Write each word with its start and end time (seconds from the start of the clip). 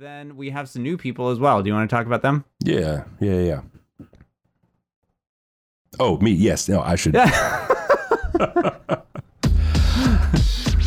Then 0.00 0.36
we 0.36 0.50
have 0.50 0.68
some 0.68 0.84
new 0.84 0.96
people 0.96 1.30
as 1.30 1.40
well. 1.40 1.60
Do 1.60 1.66
you 1.66 1.74
want 1.74 1.90
to 1.90 1.96
talk 1.96 2.06
about 2.06 2.22
them? 2.22 2.44
Yeah, 2.60 3.02
yeah, 3.18 3.40
yeah. 3.40 3.62
Oh, 5.98 6.18
me? 6.18 6.30
Yes. 6.30 6.68
No, 6.68 6.82
I 6.82 6.94
should. 6.94 7.16
uh, 7.26 7.30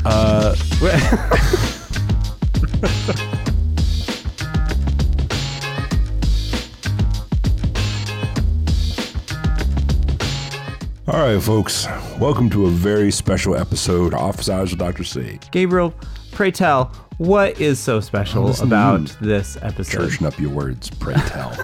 all 11.05 11.19
right, 11.19 11.43
folks. 11.43 11.85
Welcome 12.17 12.49
to 12.51 12.67
a 12.67 12.69
very 12.69 13.12
special 13.12 13.57
episode 13.57 14.13
of 14.13 14.21
Office 14.21 14.47
Hours 14.47 14.69
with 14.69 14.79
Dr. 14.79 15.03
C. 15.03 15.37
Gabriel, 15.51 15.93
pray 16.31 16.52
tell, 16.52 16.95
what 17.22 17.62
is 17.62 17.80
so 17.80 17.99
special 17.99 18.49
about 18.62 19.02
you. 19.02 19.27
this 19.27 19.55
episode? 19.62 20.09
Churching 20.09 20.26
up 20.26 20.40
your 20.40 20.49
words, 20.49 20.90
pray 20.90 21.14
tell. 21.28 21.55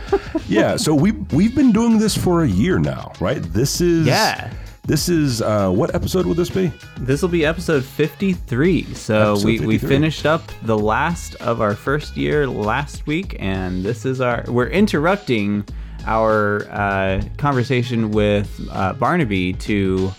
yeah, 0.48 0.76
so 0.76 0.92
we 0.92 1.12
we've 1.12 1.54
been 1.54 1.70
doing 1.70 1.98
this 1.98 2.16
for 2.16 2.42
a 2.42 2.48
year 2.48 2.80
now, 2.80 3.12
right? 3.20 3.40
This 3.40 3.80
is 3.80 4.08
Yeah. 4.08 4.52
This 4.86 5.08
is 5.08 5.40
uh, 5.40 5.70
what 5.70 5.94
episode 5.94 6.26
would 6.26 6.36
this 6.36 6.50
be? 6.50 6.70
This 6.98 7.22
will 7.22 7.30
be 7.30 7.46
episode 7.46 7.84
53. 7.84 8.92
So 8.92 9.32
Episode 9.32 9.46
we, 9.46 9.60
we 9.60 9.78
53. 9.78 9.88
finished 9.88 10.26
up 10.26 10.42
the 10.62 10.76
last 10.76 11.36
of 11.36 11.62
our 11.62 11.74
first 11.74 12.16
year 12.18 12.46
last 12.46 13.06
week, 13.06 13.36
and 13.38 13.82
this 13.84 14.04
is 14.04 14.20
our. 14.20 14.44
We're 14.48 14.66
interrupting 14.68 15.64
our 16.06 16.66
uh, 16.70 17.22
conversation 17.38 18.10
with 18.10 18.60
uh, 18.72 18.92
Barnaby 18.94 19.54
to 19.54 20.12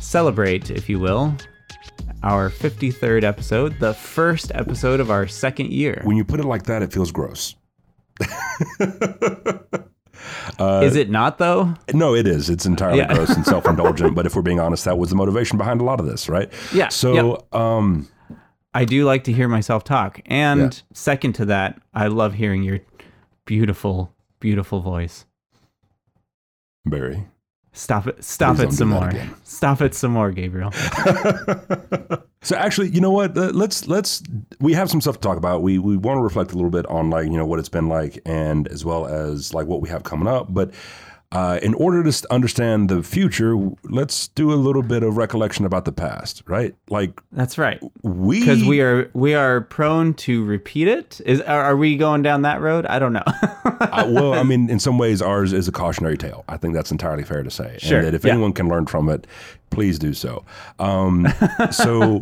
celebrate, 0.00 0.70
if 0.70 0.88
you 0.88 0.98
will, 0.98 1.34
our 2.22 2.50
53rd 2.50 3.22
episode, 3.24 3.78
the 3.80 3.94
first 3.94 4.52
episode 4.54 5.00
of 5.00 5.10
our 5.10 5.26
second 5.26 5.72
year. 5.72 6.00
When 6.04 6.16
you 6.16 6.24
put 6.24 6.40
it 6.40 6.44
like 6.46 6.64
that, 6.64 6.82
it 6.82 6.92
feels 6.92 7.10
gross. 7.12 7.54
is 10.60 10.96
it 10.96 11.10
not, 11.10 11.38
though? 11.38 11.74
No, 11.94 12.14
it 12.14 12.26
is. 12.26 12.50
It's 12.50 12.66
entirely 12.66 12.98
Yeah. 12.98 13.14
gross 13.14 13.30
and 13.30 13.44
self-indulgent. 13.54 14.14
but 14.14 14.26
if 14.26 14.36
we're 14.36 14.42
being 14.42 14.60
honest, 14.60 14.84
that 14.84 14.98
was 14.98 15.10
the 15.10 15.16
motivation 15.16 15.56
behind 15.58 15.80
a 15.80 15.84
lot 15.84 16.00
of 16.00 16.06
this, 16.06 16.28
right? 16.28 16.52
Yeah, 16.74 16.88
So, 16.88 17.46
um, 17.52 18.08
I 18.74 18.84
do 18.84 19.04
like 19.04 19.24
to 19.24 19.32
hear 19.32 19.48
myself 19.48 19.82
talk. 19.84 20.20
And 20.26 20.60
Yeah. 20.74 20.80
second 20.92 21.32
to 21.34 21.44
that, 21.46 21.80
I 21.94 22.06
love 22.08 22.34
hearing 22.34 22.62
your 22.62 22.80
beautiful, 23.46 24.14
beautiful 24.38 24.80
voice. 24.80 25.24
Barry. 26.84 27.26
Stop 27.72 28.06
it. 28.08 28.24
Stop 28.24 28.56
Please 28.56 28.74
it 28.74 28.76
some 28.76 28.88
more. 28.88 29.08
again. 29.08 29.34
Stop 29.44 29.80
it 29.80 29.94
some 29.94 30.12
more, 30.12 30.30
Gabriel. 30.32 30.72
So 32.42 32.56
actually, 32.56 32.88
you 32.88 33.02
know 33.02 33.10
what? 33.10 33.36
Let's 33.36 33.86
let's 33.86 34.22
we 34.60 34.72
have 34.72 34.88
some 34.88 35.02
stuff 35.02 35.16
to 35.16 35.20
talk 35.20 35.36
about. 35.36 35.60
We 35.62 35.78
we 35.78 35.98
want 35.98 36.16
to 36.16 36.22
reflect 36.22 36.52
a 36.52 36.54
little 36.54 36.70
bit 36.70 36.86
on 36.86 37.10
like 37.10 37.26
you 37.26 37.36
know 37.36 37.44
what 37.44 37.58
it's 37.58 37.68
been 37.68 37.88
like, 37.88 38.18
and 38.24 38.66
as 38.68 38.82
well 38.82 39.06
as 39.06 39.52
like 39.52 39.66
what 39.66 39.82
we 39.82 39.90
have 39.90 40.04
coming 40.04 40.26
up. 40.26 40.46
But 40.52 40.72
uh, 41.32 41.60
in 41.62 41.74
order 41.74 42.02
to 42.02 42.32
understand 42.32 42.88
the 42.88 43.04
future, 43.04 43.56
let's 43.84 44.28
do 44.28 44.52
a 44.52 44.56
little 44.56 44.82
bit 44.82 45.04
of 45.04 45.16
recollection 45.16 45.64
about 45.64 45.84
the 45.84 45.92
past, 45.92 46.42
right? 46.46 46.74
Like 46.88 47.20
That's 47.30 47.56
right. 47.56 47.80
we 48.02 48.40
Because 48.40 48.64
we 48.64 48.80
are 48.80 49.08
we 49.14 49.34
are 49.34 49.60
prone 49.60 50.14
to 50.14 50.44
repeat 50.44 50.88
it. 50.88 51.20
Is 51.24 51.40
are, 51.42 51.62
are 51.62 51.76
we 51.76 51.96
going 51.96 52.22
down 52.22 52.42
that 52.42 52.60
road? 52.60 52.84
I 52.86 52.98
don't 52.98 53.12
know. 53.12 53.24
Well, 53.80 54.34
I 54.34 54.42
mean, 54.44 54.68
in 54.68 54.78
some 54.78 54.98
ways, 54.98 55.22
ours 55.22 55.52
is 55.52 55.66
a 55.68 55.72
cautionary 55.72 56.18
tale. 56.18 56.44
I 56.48 56.56
think 56.56 56.74
that's 56.74 56.90
entirely 56.90 57.22
fair 57.22 57.42
to 57.42 57.50
say. 57.50 57.76
Sure, 57.78 57.98
And 57.98 58.06
that 58.06 58.14
if 58.14 58.24
yeah. 58.24 58.32
anyone 58.32 58.52
can 58.52 58.68
learn 58.68 58.86
from 58.86 59.08
it, 59.08 59.26
please 59.70 59.98
do 59.98 60.12
so. 60.12 60.44
Um, 60.78 61.26
so 61.70 62.20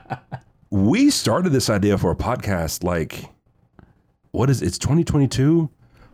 we 0.70 1.10
started 1.10 1.50
this 1.50 1.70
idea 1.70 1.96
for 1.96 2.10
a 2.10 2.16
podcast 2.16 2.84
like, 2.84 3.30
what 4.32 4.50
is 4.50 4.60
it's 4.62 4.78
2022? 4.78 5.70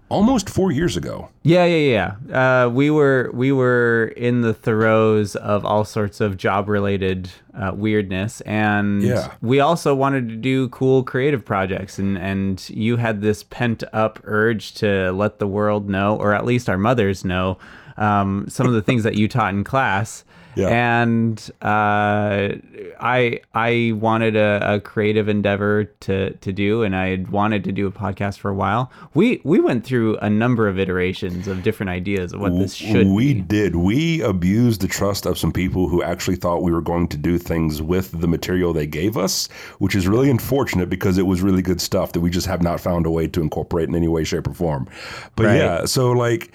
Almost 0.09 0.49
four 0.49 0.71
years 0.71 0.97
ago. 0.97 1.31
yeah, 1.43 1.65
yeah, 1.65 2.15
yeah. 2.31 2.65
Uh, 2.65 2.69
we 2.69 2.91
were 2.91 3.29
we 3.35 3.51
were 3.51 4.13
in 4.17 4.43
the 4.43 4.55
throes 4.55 5.35
of 5.35 5.65
all 5.65 5.85
sorts 5.85 6.21
of 6.21 6.37
job 6.37 6.69
related 6.69 7.29
uh, 7.59 7.73
weirdness, 7.75 8.41
and 8.43 9.03
Yeah. 9.03 9.33
we 9.43 9.59
also 9.59 9.97
wanted 9.97 10.29
to 10.29 10.37
do 10.37 10.69
cool 10.69 11.03
creative 11.03 11.45
projects. 11.45 11.99
And 11.99 12.17
and 12.19 12.69
you 12.71 12.99
had 12.99 13.21
this 13.21 13.43
pent 13.43 13.83
up 13.93 14.21
urge 14.23 14.75
to 14.75 15.11
let 15.11 15.41
the 15.41 15.49
world 15.49 15.91
know, 15.91 16.15
or 16.17 16.33
at 16.35 16.45
least 16.45 16.69
our 16.69 16.79
mothers 16.79 17.25
know, 17.25 17.59
um, 17.97 18.47
some 18.49 18.69
of 18.69 18.75
the 18.75 18.83
things 18.83 19.03
that 19.03 19.17
you 19.17 19.27
taught 19.27 19.55
in 19.55 19.65
class. 19.65 20.25
Yeah. 20.57 20.69
And 20.69 21.39
uh, 21.63 22.57
I 22.99 23.41
I 23.55 23.93
wanted 23.95 24.37
a, 24.37 24.75
a 24.77 24.81
creative 24.81 25.29
endeavor 25.29 25.85
to 25.85 26.31
to 26.31 26.53
do, 26.53 26.83
and 26.83 26.97
I 26.97 27.09
had 27.11 27.29
wanted 27.31 27.63
to 27.65 27.73
do 27.73 27.87
a 27.87 27.93
podcast 27.93 28.39
for 28.39 28.51
a 28.51 28.55
while. 28.55 28.91
We 29.15 29.41
we 29.45 29.61
went 29.61 29.85
through 29.85 30.17
a 30.19 30.31
number 30.31 30.67
of 30.67 30.79
iterations 30.79 31.47
of 31.47 31.63
different 31.63 31.91
ideas 31.91 32.33
of 32.33 32.41
what 32.41 32.53
this 32.59 32.75
should 32.75 33.07
we 33.09 33.35
be. 33.35 33.41
did. 33.43 33.77
We 33.77 34.23
abused 34.23 34.81
the 34.81 34.89
trust 34.89 35.27
of 35.27 35.39
some 35.39 35.53
people 35.53 35.89
who 35.89 36.03
actually 36.03 36.37
thought 36.37 36.63
we 36.63 36.73
were 36.73 36.81
going 36.83 37.09
to 37.09 37.17
do 37.17 37.37
things 37.39 37.83
with 37.83 38.19
the 38.21 38.27
material 38.29 38.73
they 38.73 38.87
gave 38.87 39.17
us, 39.17 39.49
which 39.79 39.95
is 39.95 40.09
really 40.09 40.31
unfortunate 40.31 40.89
because 40.89 41.19
it 41.19 41.27
was 41.27 41.43
really 41.43 41.63
good 41.63 41.81
stuff 41.81 42.13
that 42.13 42.21
we 42.21 42.31
just 42.31 42.47
have 42.47 42.63
not 42.63 42.81
found 42.81 43.05
a 43.07 43.11
way 43.11 43.27
to 43.29 43.41
incorporate 43.43 43.89
in 43.89 43.95
any 43.95 44.09
way, 44.09 44.25
shape, 44.25 44.49
or 44.49 44.55
form. 44.55 44.89
But 45.37 45.47
Right. 45.47 45.57
yeah, 45.57 45.85
so 45.85 46.13
like, 46.13 46.51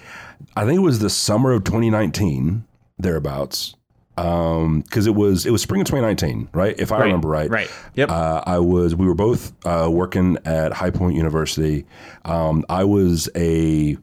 I 0.56 0.64
think 0.64 0.76
it 0.78 0.82
was 0.82 0.98
the 0.98 1.08
summer 1.10 1.52
of 1.52 1.62
2019, 1.64 2.64
thereabouts, 2.98 3.74
because 4.16 5.06
it 5.06 5.14
was 5.14 5.46
it 5.46 5.50
was 5.50 5.62
spring 5.62 5.80
of 5.80 5.86
2019, 5.86 6.48
right? 6.52 6.78
If 6.78 6.92
I 6.92 7.00
remember 7.00 7.28
right. 7.28 7.50
Right. 7.50 7.70
Yep. 7.94 8.10
Uh, 8.10 8.42
I 8.46 8.58
was. 8.58 8.94
We 8.94 9.06
were 9.06 9.14
both 9.14 9.52
uh, 9.66 9.88
working 9.90 10.38
at 10.44 10.72
High 10.72 10.90
Point 10.90 11.16
University. 11.16 11.86
Um, 12.24 12.64
I 12.68 12.84
was 12.84 13.28
a 13.34 13.96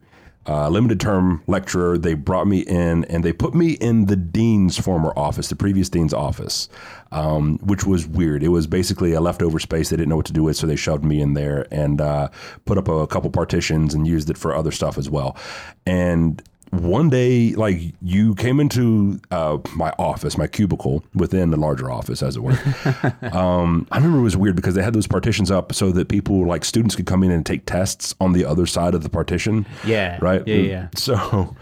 uh, 0.50 0.68
limited 0.68 1.00
term 1.00 1.44
lecturer. 1.46 1.98
They 1.98 2.16
brought 2.16 2.48
me 2.48 2.62
in 2.62 3.06
and 3.06 3.24
they 3.24 3.32
put 3.32 3.54
me 3.54 3.74
in 3.74 4.08
the 4.08 4.16
dean's 4.16 4.80
former 4.80 5.14
office, 5.16 5.50
the 5.50 5.56
previous 5.56 5.90
dean's 5.90 6.14
office, 6.14 6.70
um, 7.12 7.60
which 7.60 7.86
was 7.86 8.08
weird. 8.08 8.42
It 8.42 8.48
was 8.48 8.66
basically 8.66 9.14
a 9.14 9.22
leftover 9.22 9.60
space 9.60 9.90
they 9.90 9.98
didn't 9.98 10.10
know 10.10 10.16
what 10.16 10.26
to 10.26 10.34
do 10.34 10.44
with, 10.44 10.58
so 10.58 10.66
they 10.66 10.76
shoved 10.76 11.04
me 11.04 11.22
in 11.22 11.36
there 11.36 11.68
and 11.72 12.02
uh, 12.02 12.30
put 12.66 12.80
up 12.80 12.88
a 12.88 13.06
couple 13.06 13.30
partitions 13.30 13.94
and 13.94 14.08
used 14.08 14.30
it 14.32 14.40
for 14.40 14.56
other 14.56 14.72
stuff 14.72 14.98
as 14.98 15.08
well. 15.08 15.38
And 15.86 16.42
one 16.72 17.10
day, 17.10 17.52
like 17.54 17.80
you 18.02 18.36
came 18.36 18.60
into 18.60 19.20
uh, 19.32 19.58
my 19.76 19.92
office, 19.98 20.38
my 20.38 20.48
cubicle 20.48 21.04
within 21.14 21.52
the 21.52 21.58
larger 21.58 21.90
office, 21.92 22.22
as 22.22 22.36
it 22.36 22.42
were. 22.42 22.52
um, 23.34 23.88
I 23.92 23.98
remember 23.98 24.20
it 24.20 24.24
was 24.24 24.38
weird 24.38 24.56
because 24.56 24.76
they 24.76 24.84
had 24.84 24.94
those 24.94 25.08
partitions 25.08 25.50
up 25.52 25.74
so 25.74 25.92
that 25.92 26.10
people, 26.10 26.46
like 26.46 26.64
students, 26.64 26.96
could 26.96 27.06
come 27.06 27.24
in 27.24 27.32
and 27.32 27.46
take 27.46 27.66
tests 27.66 28.14
on 28.20 28.34
the 28.34 28.46
other 28.46 28.66
side 28.66 28.94
of 28.94 29.04
the 29.04 29.10
partition. 29.10 29.66
Yeah. 29.86 30.20
Right. 30.22 30.46
Yeah, 30.48 30.56
yeah. 30.56 30.88
So, 30.96 31.56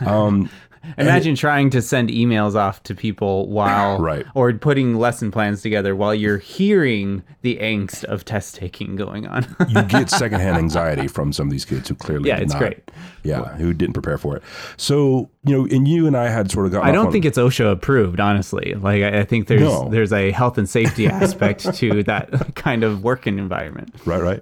um, 0.00 0.48
Imagine 0.98 1.34
trying 1.36 1.70
to 1.70 1.80
send 1.82 2.08
emails 2.10 2.54
off 2.54 2.82
to 2.84 2.94
people 2.94 3.48
while, 3.48 3.98
Right. 4.00 4.26
or 4.34 4.52
putting 4.52 4.96
lesson 4.96 5.30
plans 5.30 5.62
together 5.62 5.94
while 5.96 6.14
you're 6.14 6.38
hearing 6.38 7.22
the 7.42 7.56
angst 7.58 8.04
of 8.04 8.24
test 8.24 8.56
taking 8.56 8.96
going 8.96 9.26
on. 9.26 9.44
you 9.68 9.82
get 9.84 10.10
secondhand 10.10 10.56
anxiety 10.56 11.08
from 11.08 11.32
some 11.32 11.46
of 11.48 11.52
these 11.52 11.64
kids 11.64 11.88
who 11.88 11.94
clearly 11.94 12.28
Yeah, 12.28 12.36
did 12.36 12.44
it's 12.44 12.52
not, 12.54 12.58
great. 12.60 12.90
Yeah, 13.24 13.54
who 13.56 13.72
didn't 13.72 13.94
prepare 13.94 14.18
for 14.18 14.36
it. 14.36 14.42
So 14.76 15.30
you 15.44 15.56
know, 15.56 15.66
and 15.74 15.86
you 15.88 16.06
and 16.06 16.16
I 16.16 16.28
had 16.28 16.50
sort 16.50 16.66
of 16.66 16.72
gotten. 16.72 16.88
I 16.88 16.92
don't 16.92 17.06
on- 17.06 17.12
think 17.12 17.24
it's 17.24 17.38
OSHA 17.38 17.70
approved, 17.72 18.18
honestly. 18.20 18.74
Like 18.74 19.02
I, 19.02 19.20
I 19.20 19.24
think 19.24 19.46
there's 19.48 19.60
No. 19.62 19.88
there's 19.88 20.12
a 20.12 20.30
health 20.32 20.58
and 20.58 20.68
safety 20.68 21.06
aspect 21.06 21.72
to 21.76 22.02
that 22.04 22.54
kind 22.56 22.82
of 22.84 23.02
working 23.04 23.38
environment. 23.38 23.94
right, 24.04 24.20
right. 24.22 24.40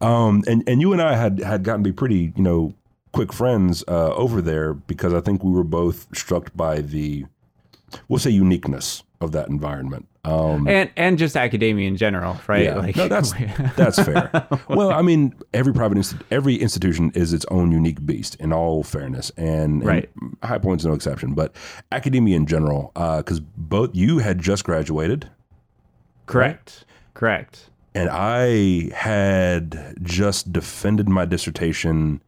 Um, 0.00 0.42
and 0.46 0.62
and 0.66 0.80
you 0.80 0.92
and 0.92 1.00
I 1.02 1.16
had 1.16 1.38
had 1.40 1.62
gotten 1.62 1.82
to 1.84 1.88
be 1.90 1.94
pretty, 1.94 2.32
you 2.36 2.42
know, 2.42 2.74
quick 3.12 3.32
friends 3.32 3.82
uh, 3.88 4.12
over 4.14 4.40
there 4.42 4.74
because 4.74 5.12
I 5.14 5.20
think 5.20 5.42
we 5.42 5.50
were 5.52 5.64
both 5.64 6.06
struck 6.16 6.54
by 6.54 6.80
the, 6.80 7.24
we'll 8.08 8.18
say, 8.20 8.30
uniqueness 8.30 9.02
of 9.20 9.32
that 9.32 9.48
environment. 9.48 10.06
Um, 10.22 10.68
And 10.68 10.90
and 10.96 11.18
just 11.18 11.34
academia 11.34 11.88
in 11.88 11.96
general, 11.96 12.38
right? 12.46 12.64
yeah, 12.64 12.74
Like 12.76 12.94
no, 12.94 13.08
that's 13.08 13.32
that's 13.76 13.98
fair. 14.02 14.30
Well, 14.68 14.90
I 14.92 15.00
mean, 15.00 15.34
every 15.54 15.72
private 15.72 15.96
insti- 15.96 16.20
every 16.30 16.56
institution 16.56 17.10
is 17.14 17.32
its 17.32 17.46
own 17.50 17.72
unique 17.72 18.04
beast. 18.04 18.34
In 18.36 18.52
all 18.52 18.82
fairness, 18.82 19.30
and, 19.38 19.80
and 19.80 19.84
Right. 19.86 20.10
High 20.42 20.58
Point's 20.58 20.84
no 20.84 20.92
exception. 20.92 21.32
But 21.34 21.54
academia 21.90 22.36
in 22.36 22.44
general, 22.46 22.92
because 22.94 23.40
both 23.40 23.90
you 23.94 24.18
had 24.18 24.38
just 24.40 24.62
graduated, 24.64 25.30
correct. 26.26 26.84
Correct. 27.14 27.70
and 27.94 28.08
I 28.10 28.90
had 28.94 29.96
just 30.02 30.52
defended 30.52 31.08
my 31.08 31.24
dissertation 31.24 32.20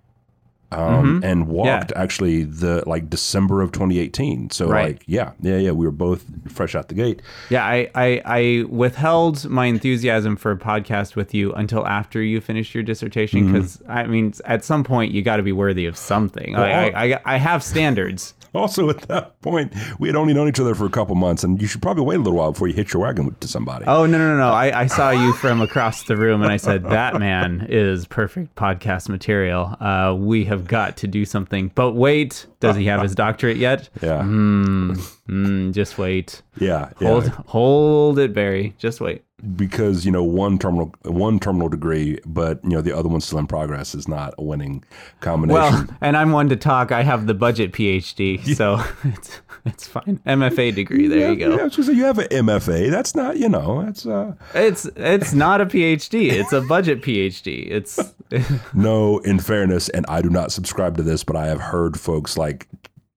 um, 0.72 1.20
and 1.24 1.46
walked 1.48 1.92
actually 1.96 2.44
the 2.44 2.82
like 2.86 3.08
December 3.10 3.62
of 3.62 3.72
2018. 3.72 4.50
So 4.50 4.66
Right. 4.68 4.94
like 4.94 5.02
yeah, 5.06 5.32
yeah, 5.40 5.58
yeah, 5.58 5.70
we 5.72 5.84
were 5.86 5.90
both 5.92 6.24
fresh 6.48 6.74
out 6.74 6.88
the 6.88 6.94
gate. 6.94 7.22
Yeah, 7.50 7.64
I, 7.64 7.90
I 7.94 8.22
I 8.24 8.64
withheld 8.68 9.48
my 9.48 9.66
enthusiasm 9.66 10.36
for 10.36 10.50
a 10.52 10.56
podcast 10.56 11.16
with 11.16 11.34
you 11.34 11.52
until 11.52 11.86
after 11.86 12.22
you 12.22 12.40
finished 12.40 12.74
your 12.74 12.82
dissertation 12.82 13.42
Mm-hmm. 13.44 13.52
because 13.52 13.82
I 13.88 14.06
mean 14.06 14.32
at 14.44 14.64
some 14.64 14.84
point 14.84 15.12
you 15.12 15.22
got 15.22 15.36
to 15.36 15.42
be 15.42 15.52
worthy 15.52 15.86
of 15.86 15.96
something. 15.96 16.56
I, 16.56 16.90
I, 16.90 17.04
I 17.14 17.20
I 17.24 17.36
have 17.38 17.62
standards. 17.62 18.34
also, 18.54 18.90
at 18.90 19.00
that 19.02 19.40
point, 19.42 19.72
we 19.98 20.08
had 20.08 20.16
only 20.16 20.34
known 20.34 20.48
each 20.48 20.60
other 20.60 20.74
for 20.74 20.84
a 20.86 20.90
couple 20.90 21.14
months, 21.14 21.42
and 21.44 21.60
you 21.60 21.66
should 21.66 21.80
probably 21.82 22.04
wait 22.04 22.16
a 22.16 22.18
little 22.18 22.38
while 22.38 22.52
before 22.52 22.68
you 22.68 22.74
hitch 22.74 22.92
your 22.94 23.02
wagon 23.02 23.34
to 23.40 23.48
somebody. 23.48 23.84
Oh 23.86 24.06
no 24.06 24.18
no 24.18 24.36
no! 24.36 24.50
I, 24.50 24.82
I 24.82 24.86
saw 24.86 25.10
you 25.10 25.32
from 25.34 25.60
across 25.60 26.04
the 26.04 26.16
room, 26.16 26.42
and 26.42 26.52
I 26.52 26.56
said 26.56 26.84
that 26.84 27.18
man 27.18 27.66
is 27.68 28.06
perfect 28.06 28.54
podcast 28.54 29.08
material. 29.08 29.76
Uh, 29.80 30.14
we 30.18 30.44
have 30.44 30.66
got 30.66 30.96
to 30.98 31.06
do 31.06 31.24
something. 31.24 31.70
But 31.74 31.92
wait, 31.92 32.46
does 32.60 32.76
he 32.76 32.86
have 32.86 33.02
his 33.02 33.14
doctorate 33.14 33.56
yet? 33.56 33.88
Yeah, 34.02 34.22
Mm, 34.22 35.72
just 35.72 35.98
wait. 35.98 36.42
yeah, 36.58 36.90
yeah. 37.00 37.08
Hold 37.08 37.28
hold 37.28 38.18
it, 38.18 38.32
Barry. 38.34 38.74
Just 38.78 39.00
wait. 39.00 39.24
Because 39.56 40.04
you 40.04 40.12
know 40.12 40.22
one 40.22 40.58
terminal 40.58 40.94
one 41.02 41.40
terminal 41.40 41.68
degree, 41.68 42.18
but 42.24 42.60
you 42.62 42.70
know 42.70 42.80
the 42.80 42.96
other 42.96 43.08
one's 43.08 43.24
still 43.24 43.38
in 43.38 43.46
progress 43.46 43.94
is 43.94 44.06
not 44.06 44.34
a 44.38 44.42
winning 44.42 44.84
combination. 45.20 45.60
Well, 45.60 45.86
and 46.00 46.16
I'm 46.16 46.32
one 46.32 46.48
to 46.50 46.56
talk. 46.56 46.92
I 46.92 47.02
have 47.02 47.26
the 47.26 47.34
budget 47.34 47.72
PhD, 47.72 48.54
so 48.56 48.82
it's 49.04 49.40
it's 49.64 49.86
fine. 49.86 50.20
MFA 50.26 50.74
degree. 50.74 51.08
There 51.08 51.32
you 51.32 51.36
go. 51.36 51.58
I 51.58 51.64
was 51.64 51.76
you 51.88 52.04
have 52.04 52.18
an 52.18 52.28
MFA. 52.28 52.90
That's 52.90 53.14
not 53.14 53.36
you 53.36 53.48
know 53.48 53.82
that's 53.84 54.06
uh 54.06 54.34
It's 54.54 54.86
it's 54.96 55.32
not 55.32 55.60
a 55.60 55.66
PhD. 55.66 56.30
It's 56.32 56.52
a 56.52 56.60
budget 56.60 57.02
PhD. 57.02 57.70
It's 57.70 57.98
no. 58.74 59.18
In 59.18 59.38
fairness, 59.38 59.88
and 59.88 60.06
I 60.08 60.22
do 60.22 60.30
not 60.30 60.52
subscribe 60.52 60.96
to 60.96 61.02
this, 61.02 61.24
but 61.24 61.36
I 61.36 61.46
have 61.46 61.60
heard 61.60 61.98
folks 61.98 62.36
like 62.36 62.68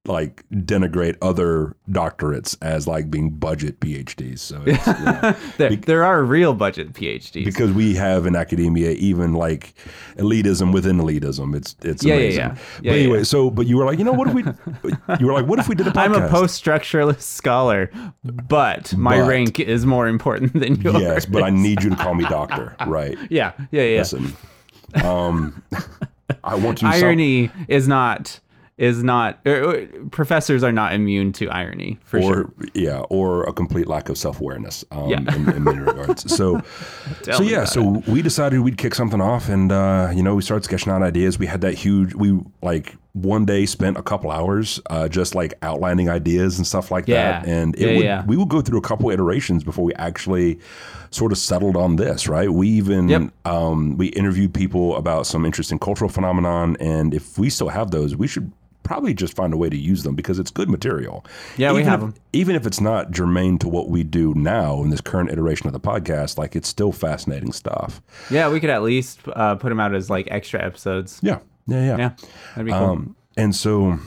like 0.07 0.44
denigrate 0.52 1.16
other 1.22 1.75
doctorates 1.90 2.56
as 2.62 2.88
like 2.88 3.10
being 3.10 3.30
budget 3.31 3.80
PhDs. 3.80 4.40
So 4.40 4.62
it's, 4.66 4.86
you 4.86 4.94
know, 4.94 5.36
there, 5.57 5.75
there 5.75 6.04
are 6.04 6.24
real 6.24 6.54
budget 6.54 6.94
PhDs. 6.94 7.44
because 7.46 7.72
we 7.72 7.96
have 7.96 8.25
in 8.25 8.36
academia 8.36 8.92
even 8.92 9.34
like 9.34 9.74
elitism 10.18 10.72
within 10.74 10.98
elitism. 11.00 11.56
It's 11.56 11.75
it's 11.81 12.04
Yeah, 12.04 12.13
yeah, 12.16 12.19
amazing. 12.19 12.40
yeah. 12.40 12.50
but 12.78 12.86
Yeah, 12.86 12.92
anyway, 12.94 13.18
yeah. 13.19 13.24
so 13.24 13.50
but 13.50 13.66
you 13.68 13.78
were 13.78 13.86
like, 13.86 13.98
you 13.98 14.06
know, 14.06 14.13
what 14.13 14.28
if 14.28 14.34
we? 14.34 14.44
You 15.19 15.28
were 15.28 15.34
like, 15.34 15.46
what 15.48 15.60
if 15.60 15.68
we 15.68 15.75
did 15.75 15.88
a 15.88 15.92
podcast? 15.92 16.04
I'm 16.06 16.13
a 16.24 16.30
post-structuralist 16.30 17.22
scholar, 17.22 17.90
but 18.24 18.96
my 18.96 19.19
But- 19.19 19.28
rank 19.28 19.60
is 19.60 19.86
more 19.86 20.08
important 20.08 20.54
than 20.54 20.80
yours. 20.81 21.01
Yes, 21.01 21.25
but 21.25 21.44
I 21.44 21.50
need 21.50 21.84
you 21.84 21.90
to 21.92 21.96
call 21.96 22.13
me 22.16 22.24
doctor, 22.30 22.75
right? 22.88 23.18
yeah, 23.30 23.54
yeah, 23.72 23.84
yeah. 23.84 24.00
Listen, 24.00 24.34
um, 25.04 25.63
I 26.44 26.56
want 26.56 26.80
to. 26.80 26.88
irony 26.88 27.51
is 27.68 27.88
not 27.88 28.40
is 28.77 29.01
not 29.04 29.39
er, 29.48 29.63
er, 29.74 29.88
professors 30.12 30.62
are 30.62 30.72
not 30.72 30.94
immune 30.94 31.31
to 31.31 31.48
irony 31.50 31.98
for 32.04 32.18
or 32.19 32.22
sure. 32.33 32.54
yeah, 32.74 33.00
or 33.10 33.44
a 33.44 33.54
complete 33.54 33.88
lack 33.88 34.10
of 34.10 34.18
self 34.18 34.42
awareness 34.42 34.83
um, 34.92 35.10
Yeah. 35.10 35.19
in, 35.33 35.50
in 35.50 35.63
many 35.63 35.80
regards. 35.80 36.25
So, 36.36 36.62
so 37.24 37.42
yeah, 37.42 37.63
so 37.63 38.04
we 38.07 38.22
decided 38.22 38.60
we'd 38.60 38.77
kick 38.77 38.94
something 38.94 39.22
off, 39.22 39.48
and 39.48 39.72
uh, 39.72 40.12
you 40.13 40.22
know, 40.22 40.36
we 40.36 40.42
started 40.42 40.66
sketching 40.66 40.92
out 40.92 41.01
ideas. 41.04 41.39
We 41.39 41.45
had 41.45 41.62
that 41.62 41.75
huge, 41.75 42.13
we 42.16 42.38
like 42.62 42.95
one 43.13 43.45
day 43.45 43.66
spent 43.66 43.95
a 43.98 44.04
couple 44.04 44.30
hours 44.30 44.81
uh, 44.89 45.07
just 45.07 45.36
like 45.36 45.54
outlining 45.62 46.10
ideas 46.10 46.57
and 46.57 46.68
stuff 46.68 46.92
like 46.92 47.07
Yeah. 47.07 47.39
that, 47.44 47.48
and 47.48 47.74
it 47.75 47.81
Yeah, 47.81 47.95
would 47.95 48.04
yeah. 48.04 48.25
we 48.25 48.36
would 48.36 48.50
go 48.50 48.60
through 48.62 48.80
a 48.80 48.81
couple 48.81 49.10
iterations 49.10 49.63
before 49.63 49.86
we 49.86 49.94
actually 49.94 50.60
sort 51.12 51.31
of 51.31 51.38
settled 51.38 51.77
on 51.77 51.95
this, 51.95 52.27
right? 52.27 52.51
We 52.51 52.68
even 52.68 53.07
Yep. 53.07 53.31
um, 53.45 53.95
we 53.95 54.07
interviewed 54.07 54.54
people 54.54 54.98
about 54.98 55.25
some 55.27 55.45
interesting 55.45 55.80
cultural 55.80 56.10
phenomenon, 56.10 56.75
and 56.81 57.13
if 57.13 57.38
we 57.39 57.50
still 57.50 57.69
have 57.69 57.92
those, 57.92 58.18
we 58.18 58.27
should 58.27 58.51
probably 58.86 59.14
just 59.14 59.36
find 59.36 59.54
a 59.54 59.58
way 59.58 59.68
to 59.70 59.76
use 59.76 60.04
them 60.04 60.16
because 60.16 60.40
it's 60.40 60.50
good 60.52 60.70
material. 60.70 61.26
Yeah, 61.58 61.74
we 61.74 61.80
Even 61.80 61.90
have 61.90 62.00
if- 62.02 62.06
'em. 62.06 62.14
Even 62.32 62.56
if 62.56 62.66
it's 62.66 62.80
not 62.80 63.12
germane 63.12 63.58
to 63.60 63.68
what 63.68 63.90
we 63.90 64.04
do 64.04 64.34
now 64.36 64.82
in 64.84 64.90
this 64.92 65.02
current 65.02 65.30
iteration 65.32 65.68
of 65.68 65.74
the 65.74 65.80
podcast, 65.80 66.38
like 66.38 66.56
it's 66.56 66.70
still 66.70 66.94
fascinating 66.94 67.52
stuff. 67.52 68.02
Yeah, 68.30 68.50
we 68.50 68.62
could 68.62 68.70
at 68.70 68.84
least 68.84 69.20
uh, 69.36 69.56
put 69.56 69.70
them 69.70 69.80
out 69.82 69.94
as 69.94 70.10
like 70.10 70.28
extra 70.32 70.64
episodes. 70.64 71.20
Yeah, 71.22 71.40
yeah, 71.68 71.84
yeah. 71.84 71.98
Yeah, 71.98 72.10
that'd 72.56 72.66
be 72.66 72.72
cool. 72.72 72.82
Um, 72.84 73.16
and 73.38 73.54
so, 73.56 74.00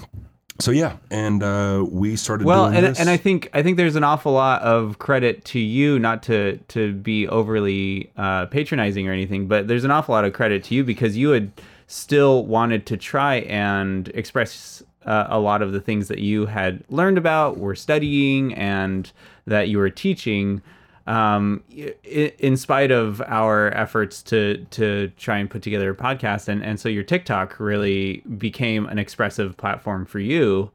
so 0.61 0.71
yeah, 0.71 0.97
and 1.11 1.43
uh, 1.43 1.85
we 1.89 2.17
started. 2.17 2.47
well, 2.47 2.67
doing 2.67 2.77
and, 2.79 2.87
this. 2.87 3.01
and 3.01 3.09
I 3.11 3.17
think 3.17 3.49
I 3.55 3.63
think 3.63 3.77
there's 3.77 3.97
an 3.97 4.05
awful 4.05 4.33
lot 4.33 4.63
of 4.63 4.99
credit 4.99 5.45
to 5.47 5.59
you, 5.59 5.99
not 5.99 6.23
to 6.25 6.59
to 6.69 6.93
be 6.95 7.27
overly 7.29 8.11
uh, 8.17 8.47
patronizing 8.47 9.09
or 9.09 9.13
anything, 9.13 9.49
but 9.49 9.69
there's 9.69 9.85
an 9.85 9.91
awful 9.91 10.15
lot 10.15 10.25
of 10.25 10.33
credit 10.33 10.65
to 10.65 10.75
you 10.75 10.85
because 10.85 11.17
you 11.17 11.31
had 11.31 11.51
still 11.89 12.47
wanted 12.47 12.87
to 12.87 12.97
try 12.97 13.37
and 13.37 14.09
express 14.09 14.83
uh, 15.05 15.27
a 15.29 15.41
lot 15.41 15.63
of 15.63 15.73
the 15.73 15.81
things 15.81 16.07
that 16.09 16.19
you 16.19 16.47
had 16.47 16.85
learned 16.91 17.19
about, 17.19 17.59
were 17.59 17.75
studying, 17.75 18.55
and 18.55 19.11
that 19.47 19.69
you 19.69 19.79
were 19.79 19.91
teaching. 19.91 20.63
Um, 21.07 21.65
in 22.05 22.59
spite 22.59 22.91
of 22.91 23.23
our 23.23 23.75
efforts 23.75 24.23
to 24.25 24.67
to 24.73 25.09
try 25.17 25.39
and 25.39 25.49
put 25.49 25.63
together 25.63 25.91
a 25.91 25.95
podcast, 25.97 26.49
and 26.49 26.63
and 26.63 26.79
so 26.79 26.89
your 26.91 27.03
TikTok 27.03 27.59
really 27.59 28.19
became 28.37 28.85
an 28.87 28.99
expressive 28.99 29.57
platform 29.57 30.05
for 30.05 30.19
you. 30.21 30.71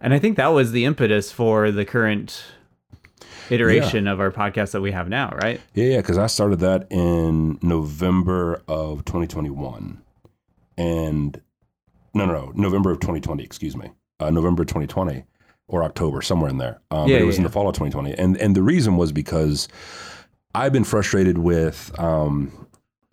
And 0.00 0.14
I 0.14 0.18
think 0.18 0.36
that 0.36 0.48
was 0.48 0.72
the 0.72 0.84
impetus 0.84 1.30
for 1.32 1.70
the 1.70 1.84
current 1.84 2.44
iteration 3.50 4.06
of 4.06 4.20
our 4.20 4.30
podcast 4.30 4.72
that 4.72 4.80
we 4.80 4.92
have 4.92 5.08
now, 5.08 5.30
right? 5.42 5.60
Yeah, 5.74 5.84
yeah, 5.86 5.96
because 5.98 6.18
I 6.18 6.26
started 6.26 6.60
that 6.60 6.86
in 6.90 7.58
November 7.62 8.62
of 8.68 9.04
2021, 9.04 10.02
and 10.76 11.40
no, 12.14 12.26
no, 12.26 12.32
no, 12.32 12.52
November 12.54 12.90
of 12.90 13.00
2020. 13.00 13.42
Excuse 13.42 13.76
me, 13.76 13.90
uh, 14.20 14.30
November 14.30 14.64
2020 14.64 15.24
or 15.68 15.82
October, 15.82 16.22
somewhere 16.22 16.50
in 16.50 16.58
there. 16.58 16.80
Um, 16.90 17.08
Yeah, 17.08 17.16
but 17.16 17.22
it 17.22 17.26
was 17.26 17.36
yeah, 17.36 17.40
in 17.40 17.44
the 17.44 17.50
fall 17.50 17.68
of 17.68 17.74
2020, 17.74 18.14
and 18.14 18.36
and 18.36 18.54
the 18.54 18.62
reason 18.62 18.96
was 18.96 19.12
because 19.12 19.68
I've 20.54 20.72
been 20.72 20.84
frustrated 20.84 21.38
with. 21.38 21.98
Um, 21.98 22.64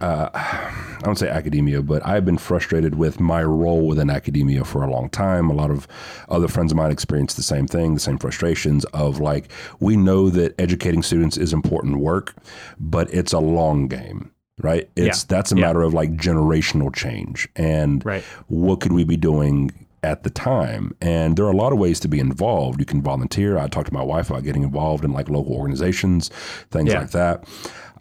uh, 0.01 0.29
I 1.01 1.03
don't 1.03 1.17
say 1.17 1.29
academia, 1.29 1.81
but 1.81 2.05
I've 2.05 2.25
been 2.25 2.37
frustrated 2.37 2.95
with 2.95 3.19
my 3.19 3.43
role 3.43 3.87
within 3.87 4.09
academia 4.11 4.63
for 4.63 4.83
a 4.83 4.91
long 4.91 5.09
time. 5.09 5.49
A 5.49 5.53
lot 5.53 5.71
of 5.71 5.87
other 6.29 6.47
friends 6.47 6.71
of 6.71 6.77
mine 6.77 6.91
experienced 6.91 7.37
the 7.37 7.43
same 7.43 7.65
thing, 7.65 7.95
the 7.95 7.99
same 7.99 8.19
frustrations 8.19 8.85
of 8.85 9.19
like, 9.19 9.51
we 9.79 9.97
know 9.97 10.29
that 10.29 10.53
educating 10.59 11.01
students 11.01 11.37
is 11.37 11.53
important 11.53 11.97
work, 11.97 12.35
but 12.79 13.11
it's 13.11 13.33
a 13.33 13.39
long 13.39 13.87
game, 13.87 14.31
right? 14.63 14.89
It's 14.95 15.21
Yeah. 15.23 15.25
that's 15.35 15.51
a 15.51 15.55
Yeah. 15.55 15.61
matter 15.61 15.81
of 15.81 15.93
like 15.93 16.15
generational 16.17 16.93
change 16.93 17.47
and 17.55 18.03
Right. 18.05 18.23
what 18.47 18.79
could 18.81 18.93
we 18.93 19.03
be 19.03 19.17
doing 19.17 19.71
at 20.03 20.23
the 20.23 20.29
time 20.31 20.95
and 20.99 21.37
there 21.37 21.45
are 21.45 21.51
a 21.51 21.55
lot 21.55 21.71
of 21.71 21.77
ways 21.77 21.99
to 21.99 22.07
be 22.07 22.19
involved 22.19 22.79
you 22.79 22.85
can 22.87 23.03
volunteer 23.03 23.59
i 23.59 23.67
talked 23.67 23.85
to 23.87 23.93
my 23.93 24.01
wife 24.03 24.31
about 24.31 24.43
getting 24.43 24.63
involved 24.63 25.03
in 25.05 25.11
like 25.13 25.29
local 25.29 25.53
organizations 25.53 26.29
things 26.71 26.91
Yeah. 26.91 27.01
like 27.01 27.11
that 27.11 27.43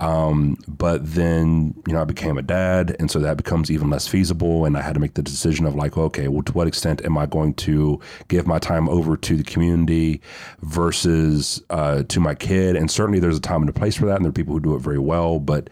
um, 0.00 0.56
but 0.66 1.00
then 1.14 1.74
you 1.86 1.92
know 1.92 2.00
i 2.00 2.04
became 2.04 2.38
a 2.38 2.42
dad 2.42 2.96
and 2.98 3.10
so 3.10 3.18
that 3.18 3.36
becomes 3.36 3.70
even 3.70 3.90
less 3.90 4.06
feasible 4.06 4.64
and 4.64 4.76
i 4.76 4.80
had 4.80 4.94
to 4.94 5.00
make 5.00 5.14
the 5.14 5.22
decision 5.22 5.66
of 5.66 5.74
like 5.74 5.96
okay 5.96 6.28
well 6.28 6.42
to 6.42 6.52
what 6.52 6.66
extent 6.66 7.04
am 7.04 7.16
i 7.16 7.26
going 7.26 7.54
to 7.54 8.00
give 8.28 8.46
my 8.46 8.58
time 8.58 8.88
over 8.88 9.16
to 9.16 9.36
the 9.36 9.44
community 9.44 10.20
versus 10.62 11.62
uh, 11.70 12.02
to 12.04 12.20
my 12.20 12.34
kid 12.34 12.76
and 12.76 12.90
certainly 12.90 13.20
there's 13.20 13.38
a 13.38 13.40
time 13.40 13.60
and 13.60 13.70
a 13.70 13.72
place 13.72 13.96
for 13.96 14.06
that 14.06 14.16
and 14.16 14.24
there 14.24 14.30
are 14.30 14.32
people 14.32 14.54
who 14.54 14.60
do 14.60 14.74
it 14.74 14.80
very 14.80 14.98
well 14.98 15.38
but 15.38 15.70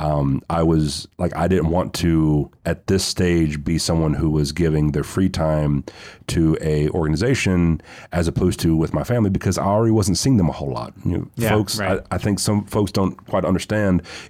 um, 0.00 0.40
I 0.48 0.62
was 0.62 1.06
like, 1.18 1.36
I 1.36 1.46
didn't 1.46 1.68
want 1.68 1.92
to 1.94 2.50
at 2.64 2.86
this 2.86 3.04
stage 3.04 3.62
be 3.62 3.76
someone 3.76 4.14
who 4.14 4.30
was 4.30 4.50
giving 4.50 4.92
their 4.92 5.04
free 5.04 5.28
time 5.28 5.84
to 6.28 6.56
a 6.62 6.88
organization 6.90 7.82
as 8.12 8.26
opposed 8.26 8.60
to 8.60 8.74
with 8.74 8.94
my 8.94 9.04
family 9.04 9.28
because 9.28 9.58
I 9.58 9.64
already 9.64 9.90
wasn't 9.90 10.16
seeing 10.16 10.38
them 10.38 10.48
a 10.48 10.52
whole 10.52 10.72
lot. 10.72 10.94
You 11.04 11.18
know, 11.18 11.28
Yeah, 11.36 11.50
folks, 11.50 11.78
right. 11.78 12.00
I, 12.10 12.14
I 12.14 12.18
think 12.18 12.38
some 12.38 12.64
folks 12.64 12.90
don't 12.92 13.14
quite 13.26 13.44
understand 13.44 13.69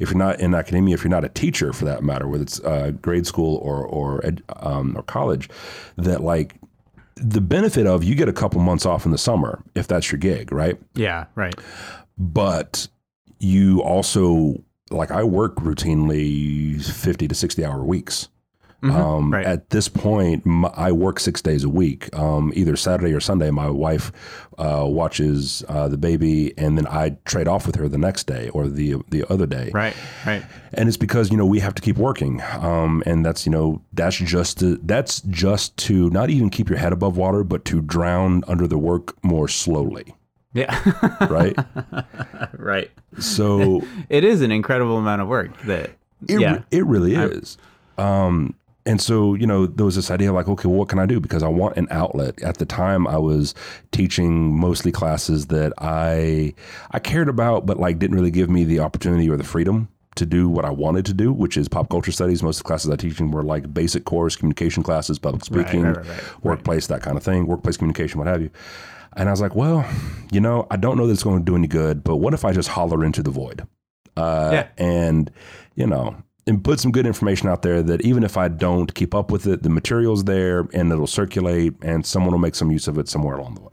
if 0.00 0.10
you're 0.10 0.18
not 0.18 0.40
in 0.40 0.54
academia, 0.54 0.94
if 0.94 1.04
you're 1.04 1.10
not 1.10 1.24
a 1.24 1.28
teacher 1.28 1.72
for 1.72 1.84
that 1.84 2.02
matter, 2.02 2.28
whether 2.28 2.42
it's 2.42 2.60
uh, 2.60 2.92
grade 3.02 3.26
school 3.26 3.56
or 3.56 3.84
or 3.86 4.24
ed, 4.24 4.42
um, 4.60 4.96
or 4.96 5.02
college, 5.02 5.48
that 5.96 6.22
like 6.22 6.56
the 7.16 7.40
benefit 7.40 7.86
of 7.86 8.02
you 8.02 8.14
get 8.14 8.28
a 8.28 8.32
couple 8.32 8.60
months 8.60 8.86
off 8.86 9.04
in 9.04 9.12
the 9.12 9.18
summer 9.18 9.62
if 9.74 9.86
that's 9.86 10.10
your 10.10 10.18
gig, 10.18 10.52
right? 10.52 10.78
Yeah, 10.94 11.26
right. 11.34 11.54
but 12.16 12.88
you 13.38 13.82
also 13.82 14.62
like 14.90 15.10
I 15.10 15.22
work 15.22 15.56
routinely 15.56 16.82
50 16.82 17.28
to 17.28 17.34
60 17.34 17.64
hour 17.64 17.84
weeks. 17.84 18.28
Um, 18.82 18.90
Mm-hmm. 18.90 19.34
right. 19.34 19.46
At 19.46 19.70
this 19.70 19.88
point, 19.88 20.42
I 20.74 20.90
work 20.92 21.20
six 21.20 21.42
days 21.42 21.64
a 21.64 21.68
week. 21.68 22.08
Um, 22.16 22.50
either 22.54 22.76
Saturday 22.76 23.12
or 23.12 23.20
Sunday, 23.20 23.50
my 23.50 23.68
wife 23.68 24.10
uh, 24.58 24.84
watches 24.86 25.62
uh, 25.68 25.88
the 25.88 25.98
baby, 25.98 26.54
and 26.58 26.78
then 26.78 26.86
I 26.86 27.16
trade 27.26 27.46
off 27.48 27.66
with 27.66 27.76
her 27.76 27.88
the 27.88 27.98
next 27.98 28.24
day 28.26 28.48
or 28.50 28.68
the 28.68 28.96
the 29.10 29.24
other 29.30 29.46
day. 29.46 29.70
Right, 29.74 29.94
right. 30.26 30.42
And 30.72 30.88
it's 30.88 30.96
because 30.96 31.30
you 31.30 31.36
know 31.36 31.44
we 31.46 31.60
have 31.60 31.74
to 31.74 31.82
keep 31.82 31.96
working, 31.98 32.40
um, 32.60 33.02
and 33.06 33.24
that's 33.24 33.44
you 33.44 33.52
know 33.52 33.82
that's 33.92 34.16
just 34.16 34.58
to, 34.60 34.76
that's 34.82 35.20
just 35.22 35.76
to 35.88 36.08
not 36.10 36.30
even 36.30 36.48
keep 36.50 36.68
your 36.70 36.78
head 36.78 36.92
above 36.92 37.16
water, 37.16 37.44
but 37.44 37.64
to 37.66 37.80
drown 37.82 38.42
under 38.48 38.66
the 38.66 38.78
work 38.78 39.14
more 39.24 39.46
slowly, 39.48 40.14
Yeah, 40.54 40.72
right? 41.30 41.56
right. 42.54 42.90
so 43.18 43.82
It 44.08 44.24
is 44.24 44.40
an 44.42 44.52
incredible 44.52 44.96
amount 44.96 45.22
of 45.22 45.28
work 45.28 45.60
that 45.62 45.90
It, 46.28 46.40
yeah. 46.40 46.62
it 46.70 46.84
really 46.86 47.14
is. 47.14 47.58
Um, 47.98 48.54
and 48.86 49.00
so, 49.00 49.34
you 49.34 49.46
know, 49.46 49.66
there 49.66 49.84
was 49.84 49.96
this 49.96 50.10
idea 50.10 50.32
like, 50.32 50.48
okay, 50.48 50.68
well, 50.68 50.78
what 50.78 50.88
can 50.88 50.98
I 50.98 51.06
do? 51.06 51.20
Because 51.20 51.42
I 51.42 51.48
want 51.48 51.76
an 51.76 51.86
outlet. 51.90 52.42
At 52.42 52.58
the 52.58 52.66
time, 52.66 53.06
I 53.06 53.18
was 53.18 53.54
teaching 53.92 54.58
mostly 54.58 54.90
classes 54.90 55.46
that 55.48 55.72
I 55.78 56.54
I 56.90 56.98
cared 56.98 57.28
about, 57.28 57.66
but 57.66 57.78
like 57.78 57.98
didn't 57.98 58.16
really 58.16 58.30
give 58.30 58.48
me 58.48 58.64
the 58.64 58.80
opportunity 58.80 59.28
or 59.28 59.36
the 59.36 59.44
freedom 59.44 59.88
to 60.16 60.26
do 60.26 60.48
what 60.48 60.64
I 60.64 60.70
wanted 60.70 61.06
to 61.06 61.14
do, 61.14 61.32
which 61.32 61.56
is 61.56 61.68
pop 61.68 61.88
culture 61.88 62.10
studies. 62.12 62.42
Most 62.42 62.56
of 62.56 62.64
the 62.64 62.66
classes 62.68 62.90
I 62.90 62.96
teaching 62.96 63.30
were 63.30 63.42
like 63.44 63.72
basic 63.72 64.04
course, 64.04 64.34
communication 64.34 64.82
classes, 64.82 65.18
public 65.18 65.44
speaking, 65.44 65.82
right, 65.82 65.96
right, 65.96 66.06
right. 66.06 66.44
workplace, 66.44 66.86
that 66.88 67.02
kind 67.02 67.16
of 67.16 67.22
thing, 67.22 67.46
workplace 67.46 67.76
communication, 67.76 68.18
what 68.18 68.26
have 68.26 68.42
you. 68.42 68.50
And 69.16 69.28
I 69.28 69.32
was 69.32 69.40
like, 69.40 69.54
well, 69.54 69.88
you 70.30 70.40
know, 70.40 70.66
I 70.70 70.76
don't 70.76 70.96
know 70.96 71.06
that 71.06 71.12
it's 71.12 71.22
going 71.22 71.38
to 71.38 71.44
do 71.44 71.56
any 71.56 71.66
good, 71.68 72.02
but 72.04 72.16
what 72.16 72.34
if 72.34 72.44
I 72.44 72.52
just 72.52 72.68
holler 72.70 73.04
into 73.04 73.22
the 73.22 73.30
void? 73.30 73.66
Uh, 74.16 74.50
Yeah. 74.52 74.68
And, 74.78 75.30
you 75.74 75.86
know, 75.86 76.16
and 76.50 76.62
put 76.64 76.80
some 76.80 76.90
good 76.90 77.06
information 77.06 77.48
out 77.48 77.62
there 77.62 77.82
that 77.82 78.02
even 78.02 78.24
if 78.24 78.36
I 78.36 78.48
don't 78.48 78.92
keep 78.94 79.14
up 79.14 79.30
with 79.30 79.46
it, 79.46 79.62
the 79.62 79.70
material's 79.70 80.24
there 80.24 80.68
and 80.74 80.90
it'll 80.92 81.06
circulate 81.06 81.74
and 81.80 82.04
someone 82.04 82.32
will 82.32 82.40
make 82.40 82.56
some 82.56 82.70
use 82.70 82.88
of 82.88 82.98
it 82.98 83.08
somewhere 83.08 83.36
along 83.36 83.54
the 83.54 83.62
way. 83.62 83.68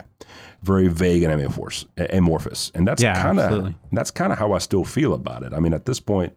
Very 0.62 0.88
vague 0.88 1.22
and 1.24 1.32
amorphous, 1.32 1.84
amorphous. 2.10 2.70
And 2.74 2.86
that's 2.86 3.02
Yeah, 3.02 3.20
kind 3.20 3.38
of 3.40 3.74
that's 3.92 4.10
kind 4.10 4.32
of 4.32 4.38
how 4.38 4.52
I 4.52 4.58
still 4.58 4.84
feel 4.84 5.12
about 5.12 5.42
it. 5.42 5.52
I 5.52 5.60
mean, 5.60 5.74
at 5.74 5.84
this 5.86 6.00
point, 6.00 6.32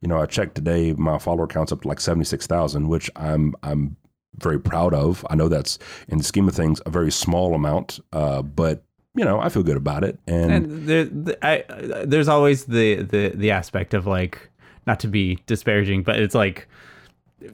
you 0.00 0.08
know, 0.08 0.20
I 0.20 0.26
checked 0.26 0.54
today, 0.56 0.92
my 0.92 1.18
follower 1.18 1.46
count's 1.46 1.72
up 1.72 1.82
to 1.82 1.88
like 1.88 2.00
76,000, 2.00 2.88
which 2.88 3.10
I'm 3.16 3.54
I'm 3.62 3.96
very 4.36 4.58
proud 4.60 4.94
of. 4.94 5.24
I 5.30 5.36
know 5.36 5.48
that's 5.48 5.78
in 6.08 6.18
the 6.18 6.24
scheme 6.24 6.48
of 6.48 6.54
things 6.56 6.80
a 6.86 6.90
very 6.90 7.10
small 7.12 7.54
amount, 7.54 8.00
uh, 8.12 8.42
but 8.42 8.84
you 9.16 9.24
know, 9.24 9.38
I 9.38 9.48
feel 9.48 9.62
good 9.62 9.76
about 9.76 10.02
it. 10.02 10.18
And, 10.26 10.52
And 10.52 10.86
there, 10.88 11.04
the, 11.04 11.38
I, 11.46 11.64
there's 12.04 12.26
always 12.28 12.64
the, 12.64 13.02
the 13.02 13.28
the 13.34 13.50
aspect 13.52 13.94
of 13.94 14.06
like, 14.06 14.50
not 14.86 15.00
to 15.00 15.08
be 15.08 15.38
disparaging, 15.46 16.02
but 16.02 16.18
it's 16.18 16.34
like 16.34 16.68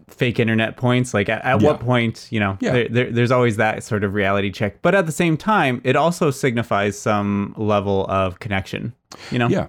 fake 0.09 0.39
internet 0.39 0.77
points. 0.77 1.13
Like, 1.15 1.29
at, 1.29 1.45
at 1.45 1.61
Yeah. 1.61 1.67
what 1.69 1.81
point, 1.81 2.29
you 2.31 2.39
know, 2.39 2.57
Yeah. 2.61 2.73
there, 2.73 2.89
there, 2.89 3.11
there's 3.11 3.31
always 3.33 3.57
that 3.57 3.83
sort 3.83 4.05
of 4.05 4.15
reality 4.15 4.51
check. 4.51 4.83
But 4.83 4.95
at 4.95 5.07
the 5.07 5.13
same 5.13 5.37
time, 5.37 5.81
it 5.85 5.97
also 5.97 6.31
signifies 6.31 6.99
some 6.99 7.55
level 7.57 8.07
of 8.09 8.39
connection. 8.39 8.93
You 9.33 9.39
know, 9.41 9.49
yeah, 9.49 9.67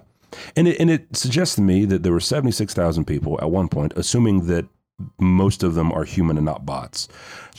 and 0.56 0.68
it, 0.68 0.78
and 0.78 0.90
it 0.90 1.16
suggests 1.16 1.56
to 1.56 1.62
me 1.62 1.84
that 1.86 2.02
there 2.04 2.12
were 2.12 2.20
76,000 2.20 3.04
people 3.04 3.38
at 3.42 3.50
one 3.50 3.68
point, 3.68 3.92
assuming 3.96 4.46
that 4.46 4.66
most 5.18 5.62
of 5.62 5.74
them 5.74 5.92
are 5.92 6.04
human 6.04 6.36
and 6.36 6.46
not 6.46 6.64
bots. 6.66 7.08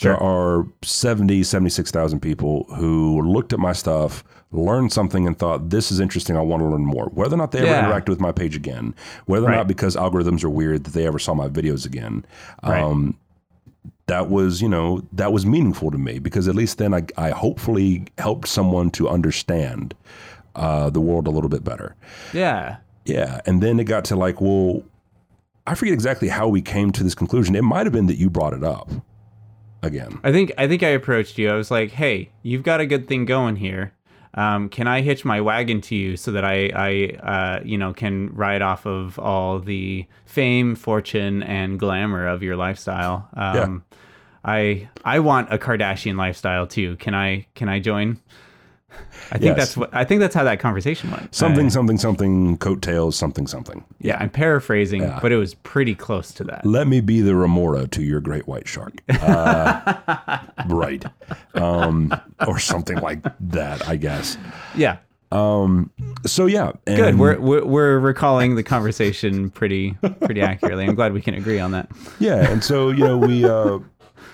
There 0.02 0.18
are 0.18 0.66
70, 0.82 1.44
76,000 1.44 2.20
people 2.20 2.64
who 2.76 3.22
looked 3.22 3.54
at 3.54 3.60
my 3.60 3.74
stuff, 3.74 4.24
learned 4.52 4.92
something, 4.92 5.26
and 5.28 5.38
thought, 5.38 5.70
this 5.70 5.92
is 5.92 6.00
interesting. 6.00 6.36
I 6.38 6.42
want 6.42 6.62
to 6.62 6.68
learn 6.68 6.86
more. 6.86 7.06
Whether 7.14 7.36
or 7.36 7.38
not 7.38 7.52
they 7.52 7.60
ever 7.60 7.68
Yeah. 7.68 7.86
interacted 7.90 8.10
with 8.10 8.20
my 8.20 8.32
page 8.32 8.56
again, 8.56 8.94
whether 9.26 9.48
or 9.48 9.52
not 9.52 9.68
because 9.68 9.96
algorithms 9.96 10.44
are 10.44 10.50
weird 10.50 10.84
that 10.84 10.94
they 10.94 11.06
ever 11.08 11.20
saw 11.20 11.34
my 11.34 11.48
videos 11.48 11.86
again. 11.86 12.26
Right. 12.64 12.82
Um, 12.84 13.18
that 14.08 14.30
was, 14.30 14.62
you 14.62 14.68
know, 14.68 15.02
that 15.14 15.32
was 15.32 15.46
meaningful 15.46 15.90
to 15.92 15.98
me 15.98 16.20
because 16.20 16.48
at 16.50 16.56
least 16.56 16.78
then 16.78 16.94
I, 16.94 17.04
I 17.18 17.30
hopefully 17.30 18.06
helped 18.18 18.48
someone 18.50 18.90
to 18.92 19.08
understand 19.08 19.94
uh, 20.56 20.90
the 20.90 21.00
world 21.02 21.26
a 21.28 21.32
little 21.32 21.50
bit 21.50 21.64
better. 21.64 21.96
yeah, 22.34 22.78
Yeah. 23.06 23.42
And 23.46 23.64
then 23.64 23.80
it 23.80 23.86
got 23.86 24.06
to 24.06 24.16
like, 24.16 24.40
well, 24.42 24.84
I 25.66 25.76
forget 25.76 25.94
exactly 25.94 26.28
how 26.28 26.48
we 26.48 26.62
came 26.62 26.92
to 26.92 27.04
this 27.04 27.16
conclusion. 27.16 27.56
It 27.56 27.64
might 27.64 27.86
have 27.86 27.94
been 27.94 28.08
that 28.08 28.18
you 28.18 28.30
brought 28.30 28.54
it 28.54 28.64
up 28.64 28.90
again. 29.82 30.20
I 30.24 30.32
think 30.32 30.52
I 30.58 30.68
think 30.68 30.84
I 30.84 30.90
approached 30.90 31.38
you. 31.38 31.50
I 31.50 31.56
was 31.56 31.72
like, 31.72 31.92
"Hey, 31.92 32.32
you've 32.42 32.64
got 32.64 32.82
a 32.82 32.86
good 32.86 33.08
thing 33.08 33.26
going 33.26 33.56
here. 33.56 33.94
Um, 34.36 34.70
can 34.70 34.88
I 34.88 35.02
hitch 35.02 35.24
my 35.24 35.42
wagon 35.42 35.80
to 35.82 35.96
you 35.96 36.18
so 36.18 36.32
that 36.32 36.44
I, 36.44 36.72
I, 36.74 37.28
uh, 37.28 37.62
you 37.64 37.78
know, 37.78 37.94
can 37.94 38.34
ride 38.34 38.64
off 38.64 38.88
of 38.88 39.20
all 39.20 39.60
the 39.60 40.08
fame, 40.26 40.76
fortune, 40.76 41.44
and 41.44 41.80
glamour 41.80 42.28
of 42.28 42.42
your 42.42 42.56
lifestyle? 42.56 43.30
Um, 43.36 43.84
I 44.44 44.90
I 45.06 45.20
want 45.20 45.54
a 45.54 45.58
Kardashian 45.58 46.18
lifestyle 46.18 46.66
too. 46.68 46.96
Can 46.98 47.14
I 47.14 47.46
can 47.54 47.70
I 47.70 47.80
join? 47.80 48.20
I 49.32 49.38
think 49.38 49.44
Yes. 49.44 49.58
that's 49.58 49.78
what 49.78 49.90
I 49.94 50.04
think 50.04 50.20
that's 50.20 50.36
how 50.36 50.44
that 50.44 50.60
conversation 50.60 51.10
went. 51.12 51.34
Something, 51.34 51.68
I- 51.68 51.70
something, 51.70 51.98
something, 51.98 52.58
coattails, 52.58 53.16
something, 53.16 53.48
something. 53.48 53.84
yeah, 54.00 54.18
I'm 54.20 54.30
paraphrasing, 54.30 55.02
but 55.22 55.32
it 55.32 55.38
was 55.38 55.54
pretty 55.56 55.96
close 55.96 56.32
to 56.34 56.44
that. 56.46 56.66
Let 56.66 56.88
me 56.88 57.02
be 57.02 57.22
the 57.22 57.36
remora 57.36 57.88
to 57.88 58.04
your 58.04 58.20
great 58.22 58.48
white 58.48 58.68
shark. 58.68 59.02
Uh, 59.22 60.40
right. 60.68 61.04
Um, 61.56 62.14
or 62.48 62.60
something 62.60 62.98
like 62.98 63.22
that, 63.40 63.88
I 63.88 63.96
guess. 63.96 64.38
Yeah, 64.76 64.98
So, 66.26 66.46
yeah. 66.46 66.72
Good. 66.86 67.18
We're, 67.18 67.40
we're 67.40 67.66
we're 67.66 68.00
recalling 68.00 68.56
the 68.56 68.64
conversation 68.64 69.50
pretty 69.50 69.98
pretty 70.22 70.42
accurately. 70.42 70.86
I'm 70.86 70.96
glad 70.96 71.14
we 71.14 71.22
can 71.22 71.34
agree 71.34 71.60
on 71.60 71.72
that. 71.72 71.90
Yeah, 72.20 72.50
and 72.52 72.64
so 72.64 72.90
you 72.92 73.04
know 73.04 73.18
we 73.18 73.46
uh, 73.46 73.80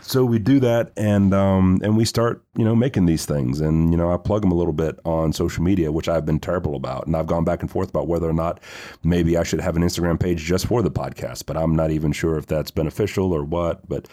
so 0.10 0.26
we 0.26 0.40
do 0.40 0.60
that, 0.60 0.92
and 0.98 1.34
um, 1.34 1.80
and 1.84 1.96
we 1.96 2.04
start 2.04 2.44
you 2.58 2.66
know 2.66 2.76
making 2.76 3.06
these 3.06 3.26
things, 3.26 3.62
and 3.62 3.92
you 3.92 3.98
know 3.98 4.12
I 4.12 4.18
plug 4.18 4.42
them 4.42 4.52
a 4.52 4.56
little 4.56 4.74
bit 4.74 5.00
on 5.06 5.34
social 5.34 5.64
media, 5.64 5.92
which 5.92 6.10
I've 6.10 6.26
been 6.26 6.40
terrible 6.40 6.76
about, 6.76 7.06
and 7.06 7.16
I've 7.16 7.28
gone 7.28 7.44
back 7.44 7.62
and 7.62 7.70
forth 7.70 7.90
about 7.90 8.08
whether 8.08 8.28
or 8.28 8.34
not 8.34 8.60
maybe 9.04 9.38
I 9.38 9.44
should 9.44 9.62
have 9.62 9.76
an 9.76 9.84
Instagram 9.84 10.20
page 10.20 10.40
just 10.44 10.66
for 10.66 10.82
the 10.82 10.92
podcast, 10.92 11.46
but 11.46 11.56
I'm 11.58 11.76
not 11.76 11.92
even 11.92 12.12
sure 12.12 12.38
if 12.38 12.48
that's 12.48 12.72
beneficial 12.72 13.32
or 13.32 13.44
what. 13.44 13.88
But 13.88 14.08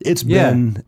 it's 0.00 0.24
Yeah. 0.24 0.50
been 0.50 0.82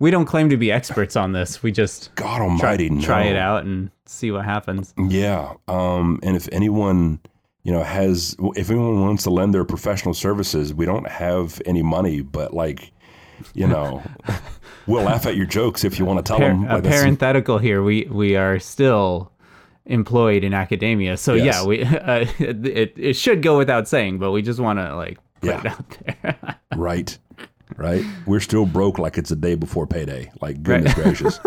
We 0.00 0.12
don't 0.12 0.26
claim 0.26 0.48
to 0.50 0.56
be 0.56 0.70
experts 0.70 1.16
on 1.16 1.32
this. 1.32 1.60
We 1.60 1.72
just 1.72 2.14
God 2.14 2.36
try, 2.36 2.44
Almighty, 2.46 2.88
no. 2.90 3.00
try 3.02 3.24
it 3.24 3.36
out 3.36 3.64
and 3.64 3.90
see 4.06 4.30
what 4.30 4.44
happens. 4.44 4.94
Yeah. 4.96 5.54
Um, 5.66 6.20
and 6.22 6.36
if 6.36 6.48
anyone, 6.52 7.18
you 7.64 7.72
know, 7.72 7.82
has, 7.82 8.36
if 8.54 8.70
anyone 8.70 9.00
wants 9.00 9.24
to 9.24 9.30
lend 9.30 9.52
their 9.54 9.64
professional 9.64 10.14
services, 10.14 10.72
we 10.72 10.86
don't 10.86 11.08
have 11.08 11.60
any 11.66 11.82
money, 11.82 12.20
but 12.22 12.54
like, 12.54 12.92
you 13.54 13.66
know, 13.66 14.02
we'll 14.86 15.02
laugh 15.04 15.26
at 15.26 15.36
your 15.36 15.46
jokes 15.46 15.84
if 15.84 15.98
you 15.98 16.04
want 16.04 16.18
to 16.18 16.22
tell 16.28 16.38
Par- 16.38 16.48
them. 16.48 16.64
a 16.68 16.80
parenthetical 16.82 17.58
here. 17.58 17.82
We 17.82 18.06
we 18.10 18.36
are 18.36 18.58
still 18.58 19.32
employed 19.86 20.44
in 20.44 20.52
academia, 20.54 21.16
so 21.16 21.34
Yes. 21.34 21.60
yeah, 21.62 21.66
we 21.66 21.82
uh, 21.84 22.26
it 22.38 22.92
it 22.96 23.14
should 23.16 23.42
go 23.42 23.56
without 23.58 23.88
saying, 23.88 24.18
but 24.18 24.30
we 24.32 24.42
just 24.42 24.60
want 24.60 24.78
to 24.78 24.94
like 24.96 25.18
put 25.40 25.48
Yeah. 25.50 25.60
it 25.60 25.66
out 25.66 25.98
there. 26.22 26.56
right. 26.76 27.18
Right. 27.76 28.02
We're 28.26 28.40
still 28.40 28.64
broke 28.66 28.98
like 28.98 29.18
it's 29.18 29.30
a 29.30 29.36
day 29.36 29.54
before 29.54 29.86
payday. 29.86 30.32
Like, 30.40 30.62
goodness 30.62 30.94
gracious. 30.94 31.38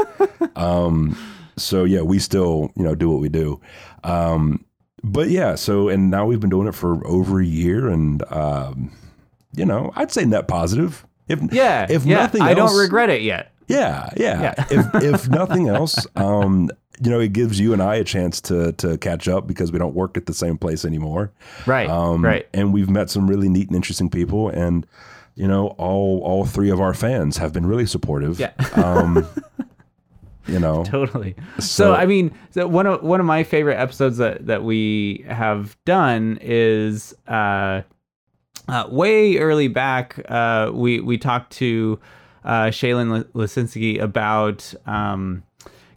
Um, 0.55 1.17
so 1.57 1.83
yeah, 1.83 2.01
we 2.01 2.19
still, 2.19 2.71
you 2.75 2.83
know, 2.83 2.93
do 2.95 3.09
what 3.09 3.19
we 3.19 3.27
do. 3.27 3.59
Um, 4.03 4.63
but 5.03 5.29
yeah, 5.29 5.55
so, 5.55 5.89
and 5.89 6.11
now 6.11 6.25
we've 6.27 6.39
been 6.39 6.51
doing 6.51 6.67
it 6.67 6.75
for 6.75 7.05
over 7.07 7.41
a 7.41 7.45
year 7.45 7.87
and, 7.89 8.23
um, 8.31 8.91
you 9.55 9.65
know, 9.65 9.91
I'd 9.95 10.11
say 10.11 10.23
net 10.23 10.47
positive. 10.47 11.05
If, 11.31 11.53
yeah, 11.53 11.87
if 11.89 12.05
yeah. 12.05 12.17
nothing 12.17 12.41
I 12.41 12.51
else, 12.51 12.71
don't 12.71 12.79
regret 12.79 13.09
it 13.09 13.21
yet. 13.21 13.51
Yeah, 13.67 14.09
yeah. 14.17 14.53
if 14.71 15.03
if 15.03 15.29
nothing 15.41 15.67
else, 15.69 16.05
um, 16.15 16.69
you 17.03 17.09
know, 17.09 17.19
it 17.19 17.33
gives 17.33 17.59
you 17.59 17.73
and 17.73 17.81
I 17.81 17.95
a 17.95 18.03
chance 18.03 18.41
to 18.41 18.73
to 18.73 18.97
catch 18.97 19.27
up 19.27 19.47
because 19.47 19.71
we 19.71 19.79
don't 19.79 19.95
work 19.95 20.17
at 20.17 20.25
the 20.25 20.33
same 20.33 20.57
place 20.57 20.83
anymore. 20.85 21.31
Right, 21.65 21.89
Um, 21.89 22.23
right. 22.23 22.47
And 22.53 22.73
we've 22.73 22.89
met 22.89 23.09
some 23.09 23.27
really 23.29 23.49
neat 23.49 23.67
and 23.67 23.75
interesting 23.75 24.09
people, 24.09 24.49
and 24.49 24.85
you 25.35 25.47
know, 25.47 25.67
all 25.77 26.19
all 26.23 26.45
three 26.45 26.69
of 26.69 26.79
our 26.81 26.93
fans 26.93 27.37
have 27.37 27.53
been 27.53 27.65
really 27.65 27.85
supportive. 27.85 28.39
Yeah. 28.39 28.51
um, 28.75 29.25
you 30.47 30.59
know, 30.59 30.83
totally. 30.85 31.35
So, 31.59 31.61
So- 31.61 31.93
I 31.93 32.05
mean, 32.05 32.31
so 32.49 32.67
one 32.67 32.85
of 32.87 33.01
one 33.03 33.19
of 33.19 33.25
my 33.25 33.43
favorite 33.43 33.77
episodes 33.77 34.17
that 34.17 34.47
that 34.47 34.63
we 34.63 35.23
have 35.27 35.77
done 35.85 36.37
is 36.41 37.13
uh, 37.27 37.81
uh 38.67 38.87
way 38.89 39.37
early 39.37 39.67
back. 39.67 40.19
Uh, 40.29 40.71
we 40.73 40.99
we 40.99 41.17
talked 41.17 41.51
to 41.53 41.99
uh, 42.43 42.65
Shaylin 42.65 43.23
Lisinski 43.33 44.01
about 44.01 44.73
um, 44.85 45.43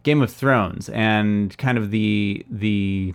Game 0.03 0.21
of 0.21 0.31
Thrones 0.31 0.89
and 0.89 1.57
kind 1.57 1.77
of 1.77 1.91
the 1.91 2.45
the 2.49 3.13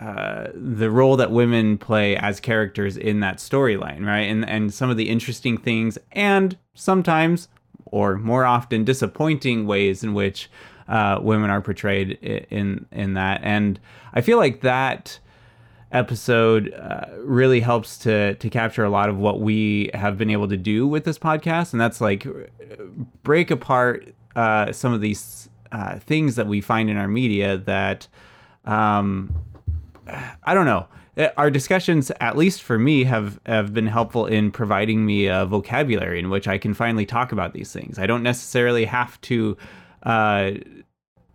uh, 0.00 0.48
the 0.54 0.90
role 0.90 1.16
that 1.16 1.30
women 1.30 1.78
play 1.78 2.16
as 2.16 2.38
characters 2.38 2.96
in 2.96 3.20
that 3.20 3.38
storyline, 3.38 4.04
right? 4.04 4.20
And 4.20 4.48
and 4.48 4.72
some 4.72 4.90
of 4.90 4.96
the 4.96 5.08
interesting 5.08 5.56
things, 5.56 5.98
and 6.12 6.56
sometimes, 6.74 7.48
or 7.86 8.16
more 8.16 8.44
often, 8.44 8.84
disappointing 8.84 9.66
ways 9.66 10.02
in 10.04 10.14
which 10.14 10.50
uh, 10.88 11.18
women 11.22 11.50
are 11.50 11.60
portrayed 11.60 12.12
in 12.50 12.86
in 12.92 13.14
that. 13.14 13.40
And 13.42 13.80
I 14.12 14.20
feel 14.20 14.38
like 14.38 14.60
that 14.60 15.18
episode 15.92 16.72
uh, 16.74 17.06
really 17.18 17.60
helps 17.60 17.98
to 17.98 18.34
to 18.34 18.50
capture 18.50 18.84
a 18.84 18.90
lot 18.90 19.08
of 19.08 19.16
what 19.18 19.40
we 19.40 19.90
have 19.94 20.18
been 20.18 20.30
able 20.30 20.48
to 20.48 20.56
do 20.56 20.86
with 20.86 21.04
this 21.04 21.18
podcast, 21.18 21.72
and 21.72 21.80
that's 21.80 22.00
like 22.00 22.26
break 23.22 23.50
apart 23.50 24.14
uh, 24.34 24.72
some 24.72 24.92
of 24.92 25.00
these 25.00 25.48
uh, 25.72 25.98
things 25.98 26.36
that 26.36 26.46
we 26.46 26.60
find 26.60 26.90
in 26.90 26.96
our 26.96 27.08
media 27.08 27.56
that. 27.58 28.08
Um, 28.64 29.34
I 30.44 30.54
don't 30.54 30.66
know. 30.66 30.86
Uh, 31.16 31.28
Our 31.36 31.50
discussions, 31.50 32.12
at 32.20 32.36
least 32.36 32.62
for 32.62 32.78
me, 32.78 33.04
have 33.04 33.40
have 33.46 33.74
been 33.74 33.86
helpful 33.86 34.26
in 34.26 34.50
providing 34.50 35.04
me 35.04 35.26
a 35.26 35.46
vocabulary 35.46 36.18
in 36.18 36.30
which 36.30 36.46
I 36.46 36.58
can 36.58 36.74
finally 36.74 37.06
talk 37.06 37.32
about 37.32 37.52
these 37.52 37.72
things. 37.72 37.98
I 37.98 38.06
don't 38.06 38.22
necessarily 38.22 38.84
have 38.84 39.20
to 39.22 39.56
uh, 40.04 40.52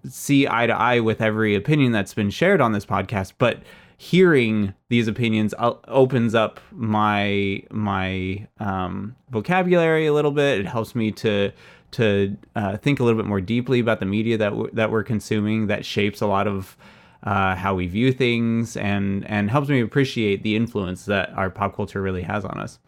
see 0.08 0.48
eye 0.48 0.68
to 0.68 0.74
eye 0.74 1.00
with 1.00 1.22
every 1.22 1.56
opinion 1.56 1.92
that's 1.92 2.14
been 2.14 2.30
shared 2.30 2.62
on 2.62 2.72
this 2.72 2.86
podcast, 2.86 3.34
but 3.38 3.60
hearing 4.02 4.74
these 4.90 5.08
opinions 5.08 5.54
opens 5.60 6.34
up 6.34 6.60
my 6.72 7.62
my 7.70 8.48
um, 8.60 9.16
vocabulary 9.30 10.08
a 10.08 10.14
little 10.14 10.32
bit. 10.32 10.60
It 10.60 10.66
helps 10.66 10.96
me 10.96 11.12
to 11.12 11.52
to 11.92 12.36
uh, 12.56 12.78
think 12.78 13.00
a 13.00 13.04
little 13.04 13.22
bit 13.22 13.28
more 13.28 13.42
deeply 13.42 13.80
about 13.80 14.00
the 14.00 14.08
media 14.08 14.40
that 14.40 14.54
that 14.74 14.90
we're 14.90 15.04
consuming 15.04 15.68
that 15.68 15.86
shapes 15.86 16.20
a 16.20 16.26
lot 16.26 16.48
of 16.48 16.76
uh, 17.22 17.56
how 17.56 17.76
we 17.76 17.86
view 17.86 18.12
things, 18.12 18.76
and 18.76 19.24
and 19.28 19.52
helps 19.52 19.70
me 19.70 19.82
appreciate 19.82 20.42
the 20.42 20.56
influence 20.56 21.06
that 21.06 21.30
our 21.36 21.52
pop 21.52 21.76
culture 21.76 22.02
really 22.02 22.24
has 22.24 22.44
on 22.44 22.60
us. 22.60 22.80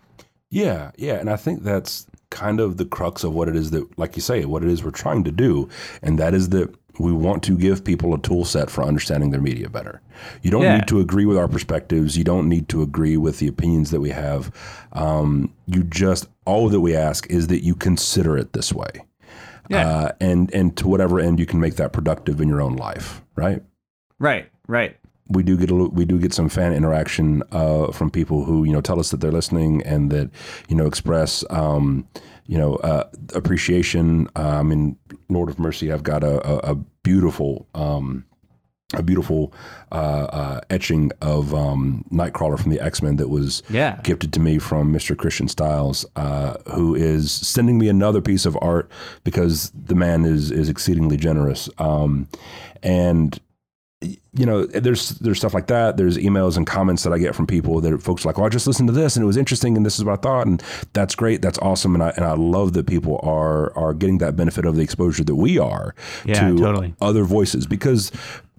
Yeah, 0.49 0.89
yeah, 0.97 1.19
and 1.19 1.29
I 1.29 1.35
think 1.35 1.61
that's 1.61 2.07
kind 2.31 2.59
of 2.59 2.77
the 2.77 2.85
crux 2.85 3.23
of 3.23 3.33
what 3.33 3.47
it 3.47 3.55
is 3.55 3.69
that, 3.69 3.99
like 3.99 4.15
you 4.15 4.23
say, 4.23 4.45
what 4.45 4.63
it 4.63 4.69
is 4.69 4.83
we're 4.83 4.89
trying 4.89 5.23
to 5.25 5.31
do, 5.31 5.69
and 6.01 6.17
that 6.17 6.33
is 6.33 6.49
that 6.49 6.73
we 6.99 7.11
want 7.11 7.41
to 7.43 7.57
give 7.57 7.83
people 7.83 8.13
a 8.13 8.19
tool 8.19 8.45
set 8.45 8.69
for 8.69 8.83
understanding 8.83 9.31
their 9.31 9.41
media 9.41 9.69
better. 9.69 10.01
You 10.43 10.51
don't 10.51 10.61
Yeah. 10.61 10.77
need 10.77 10.87
to 10.87 10.99
agree 10.99 11.25
with 11.25 11.37
our 11.37 11.47
perspectives. 11.47 12.17
You 12.17 12.23
don't 12.23 12.47
need 12.47 12.69
to 12.69 12.81
agree 12.83 13.17
with 13.17 13.39
the 13.39 13.47
opinions 13.47 13.89
that 13.91 13.99
we 14.01 14.11
have. 14.11 14.51
Um, 14.93 15.49
you 15.65 15.83
just 15.83 16.27
all 16.45 16.69
that 16.69 16.81
we 16.81 16.95
ask 16.95 17.25
is 17.29 17.47
that 17.47 17.63
you 17.63 17.73
consider 17.75 18.37
it 18.37 18.53
this 18.53 18.71
way, 18.73 18.91
Yeah. 19.69 19.87
uh, 19.87 20.09
and 20.21 20.53
and 20.53 20.75
to 20.77 20.87
whatever 20.87 21.19
end 21.19 21.39
you 21.39 21.45
can 21.45 21.59
make 21.59 21.75
that 21.77 21.93
productive 21.93 22.39
in 22.41 22.47
your 22.47 22.61
own 22.61 22.75
life, 22.75 23.23
right? 23.35 23.63
Right, 24.19 24.45
right. 24.67 24.95
we 25.29 25.41
do 25.41 25.57
get 25.57 25.71
a, 25.71 25.75
we 25.75 26.03
do 26.05 26.19
get 26.19 26.33
some 26.33 26.49
fan 26.49 26.73
interaction 26.73 27.41
uh, 27.53 27.91
from 27.91 28.11
people 28.11 28.43
who 28.43 28.65
you 28.65 28.71
know 28.73 28.81
tell 28.81 28.99
us 28.99 29.09
that 29.09 29.19
they're 29.21 29.31
listening 29.31 29.81
and 29.83 30.11
that 30.11 30.29
you 30.67 30.75
know 30.75 30.85
express 30.85 31.43
um, 31.49 32.05
you 32.45 32.57
know 32.57 32.75
uh, 32.77 33.09
appreciation. 33.35 34.27
Uh, 34.35 34.59
I 34.59 34.63
mean, 34.63 34.97
Lord 35.29 35.49
of 35.49 35.59
Mercy, 35.59 35.91
I've 35.91 36.03
got 36.03 36.23
a, 36.23 36.45
a, 36.47 36.71
a 36.71 36.75
beautiful. 37.03 37.67
Um, 37.75 38.25
a 38.95 39.01
beautiful 39.01 39.51
uh, 39.91 39.95
uh, 39.95 40.61
etching 40.69 41.11
of 41.19 41.51
um, 41.55 42.05
Nightcrawler 42.11 42.59
from 42.59 42.69
the 42.69 42.79
X 42.79 43.01
Men 43.01 43.15
that 43.15 43.27
was 43.27 43.63
Yeah. 43.71 43.99
gifted 44.03 44.31
to 44.33 44.39
me 44.39 44.59
from 44.59 44.93
Mr. 44.93 45.17
Christian 45.17 45.47
Stiles, 45.47 46.05
uh, 46.15 46.57
who 46.75 46.93
is 46.93 47.31
sending 47.31 47.79
me 47.79 47.87
another 47.89 48.21
piece 48.21 48.45
of 48.45 48.55
art 48.61 48.91
because 49.23 49.71
the 49.71 49.95
man 49.95 50.25
is 50.25 50.51
is 50.51 50.69
exceedingly 50.69 51.17
generous. 51.17 51.69
Um, 51.79 52.27
and 52.83 53.39
you 54.03 54.45
know, 54.45 54.65
there's 54.65 55.09
there's 55.19 55.37
stuff 55.37 55.53
like 55.53 55.67
that. 55.67 55.97
There's 55.97 56.17
emails 56.17 56.57
and 56.57 56.65
comments 56.67 57.03
that 57.03 57.13
I 57.13 57.17
get 57.17 57.35
from 57.35 57.47
people 57.47 57.79
that 57.81 58.01
folks 58.01 58.25
like, 58.25 58.37
"Oh, 58.39 58.45
I 58.45 58.49
just 58.49 58.67
listened 58.67 58.87
to 58.89 58.93
this 58.93 59.15
and 59.15 59.23
it 59.23 59.27
was 59.27 59.37
interesting, 59.37 59.77
and 59.77 59.85
this 59.85 59.97
is 59.97 60.03
what 60.05 60.19
I 60.19 60.21
thought, 60.21 60.47
and 60.47 60.61
that's 60.93 61.15
great, 61.15 61.41
that's 61.41 61.59
awesome." 61.59 61.93
And 61.95 62.03
I 62.03 62.09
and 62.15 62.25
I 62.25 62.33
love 62.33 62.73
that 62.73 62.87
people 62.87 63.19
are 63.23 63.75
are 63.77 63.93
getting 63.93 64.17
that 64.19 64.35
benefit 64.35 64.65
of 64.65 64.75
the 64.75 64.81
exposure 64.81 65.23
that 65.23 65.35
we 65.35 65.57
are 65.59 65.93
Yeah, 66.25 66.49
to 66.49 66.57
totally. 66.57 66.95
other 67.01 67.23
voices 67.23 67.65
because. 67.67 68.11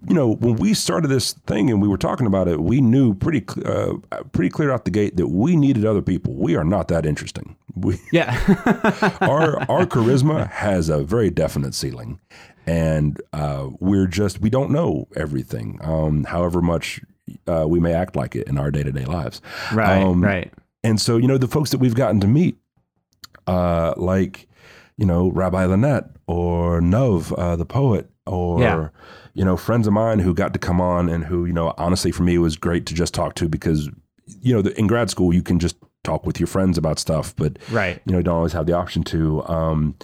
You 0.06 0.14
know, 0.14 0.34
when 0.34 0.56
we 0.56 0.74
started 0.74 1.08
this 1.08 1.32
thing 1.46 1.70
and 1.70 1.80
we 1.80 1.88
were 1.88 1.96
talking 1.96 2.26
about 2.26 2.46
it, 2.46 2.60
we 2.60 2.82
knew 2.82 3.14
pretty 3.14 3.42
uh, 3.64 3.94
pretty 4.32 4.50
clear 4.50 4.70
out 4.70 4.84
the 4.84 4.90
gate 4.90 5.16
that 5.16 5.28
we 5.28 5.56
needed 5.56 5.86
other 5.86 6.02
people. 6.02 6.34
We 6.34 6.56
are 6.56 6.62
not 6.64 6.88
that 6.88 7.06
interesting. 7.06 7.56
We, 7.74 7.98
Yeah. 8.12 8.38
our 9.22 9.60
our 9.70 9.86
charisma 9.86 10.50
has 10.50 10.90
a 10.90 11.02
very 11.04 11.30
definite 11.30 11.74
ceiling, 11.74 12.20
and 12.66 13.20
uh, 13.32 13.68
we're 13.80 14.06
just 14.06 14.40
we 14.40 14.50
don't 14.50 14.70
know 14.70 15.08
everything. 15.16 15.78
Um, 15.82 16.24
however 16.24 16.60
much 16.62 17.00
uh, 17.46 17.66
we 17.68 17.80
may 17.80 17.92
act 17.94 18.16
like 18.16 18.34
it 18.36 18.46
in 18.48 18.58
our 18.58 18.70
day 18.70 18.82
to 18.82 18.92
day 18.92 19.04
lives, 19.04 19.40
right, 19.72 20.02
Um, 20.02 20.22
right. 20.22 20.52
and 20.82 21.00
so 21.00 21.16
you 21.16 21.26
know 21.28 21.38
the 21.38 21.48
folks 21.48 21.70
that 21.70 21.78
we've 21.78 21.94
gotten 21.94 22.20
to 22.20 22.26
meet, 22.26 22.56
uh, 23.46 23.94
like 23.96 24.48
you 24.96 25.06
know 25.06 25.30
Rabbi 25.30 25.64
Lynette 25.66 26.10
or 26.26 26.80
Nov, 26.80 27.32
uh, 27.34 27.56
the 27.56 27.66
poet, 27.66 28.08
or 28.26 28.60
Yeah. 28.60 28.88
you 29.34 29.44
know 29.44 29.56
friends 29.56 29.86
of 29.86 29.92
mine 29.92 30.18
who 30.20 30.34
got 30.34 30.52
to 30.52 30.58
come 30.58 30.80
on 30.80 31.08
and 31.08 31.24
who 31.24 31.44
you 31.46 31.52
know 31.52 31.74
honestly 31.78 32.10
for 32.12 32.22
me 32.22 32.34
it 32.36 32.38
was 32.38 32.56
great 32.56 32.86
to 32.86 32.94
just 32.94 33.14
talk 33.14 33.34
to 33.36 33.48
because 33.48 33.88
you 34.40 34.54
know 34.54 34.62
the, 34.62 34.78
in 34.78 34.86
grad 34.86 35.10
school 35.10 35.32
you 35.34 35.42
can 35.42 35.58
just 35.58 35.76
talk 36.02 36.26
with 36.26 36.38
your 36.38 36.46
friends 36.46 36.76
about 36.76 36.98
stuff, 36.98 37.34
but 37.36 37.58
Right. 37.70 37.98
you 38.04 38.12
know, 38.12 38.18
you 38.18 38.24
don't 38.24 38.36
always 38.36 38.52
have 38.52 38.66
the 38.66 38.74
option 38.74 39.02
to. 39.04 39.42
Um, 39.48 39.94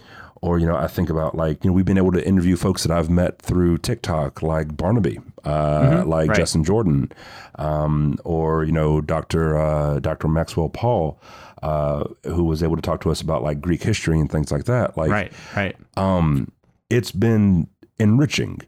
or 0.42 0.58
you 0.58 0.66
know, 0.66 0.76
I 0.76 0.86
think 0.86 1.10
about 1.10 1.34
like 1.34 1.62
you 1.64 1.70
know, 1.70 1.74
we've 1.74 1.84
been 1.84 1.98
able 1.98 2.12
to 2.12 2.26
interview 2.26 2.56
folks 2.56 2.82
that 2.82 2.90
I've 2.90 3.10
met 3.10 3.40
through 3.40 3.78
TikTok, 3.78 4.42
like 4.42 4.76
Barnaby, 4.76 5.18
uh, 5.44 6.02
like 6.06 6.28
right. 6.28 6.36
Justin 6.36 6.64
Jordan, 6.64 7.12
um, 7.56 8.18
or 8.24 8.64
you 8.64 8.72
know, 8.72 9.00
Doctor 9.00 9.56
uh, 9.56 9.98
Doctor 10.00 10.28
Maxwell 10.28 10.70
Paul, 10.70 11.20
uh, 11.62 12.04
who 12.24 12.44
was 12.44 12.62
able 12.62 12.76
to 12.76 12.82
talk 12.82 13.02
to 13.02 13.10
us 13.10 13.20
about 13.20 13.42
like 13.42 13.60
Greek 13.60 13.82
history 13.82 14.18
and 14.18 14.30
things 14.30 14.50
like 14.50 14.64
that. 14.64 14.96
Like, 14.96 15.10
Right, 15.10 15.32
right. 15.54 15.76
um, 15.96 16.50
it's 16.88 17.12
been 17.12 17.68
enriching 17.98 18.60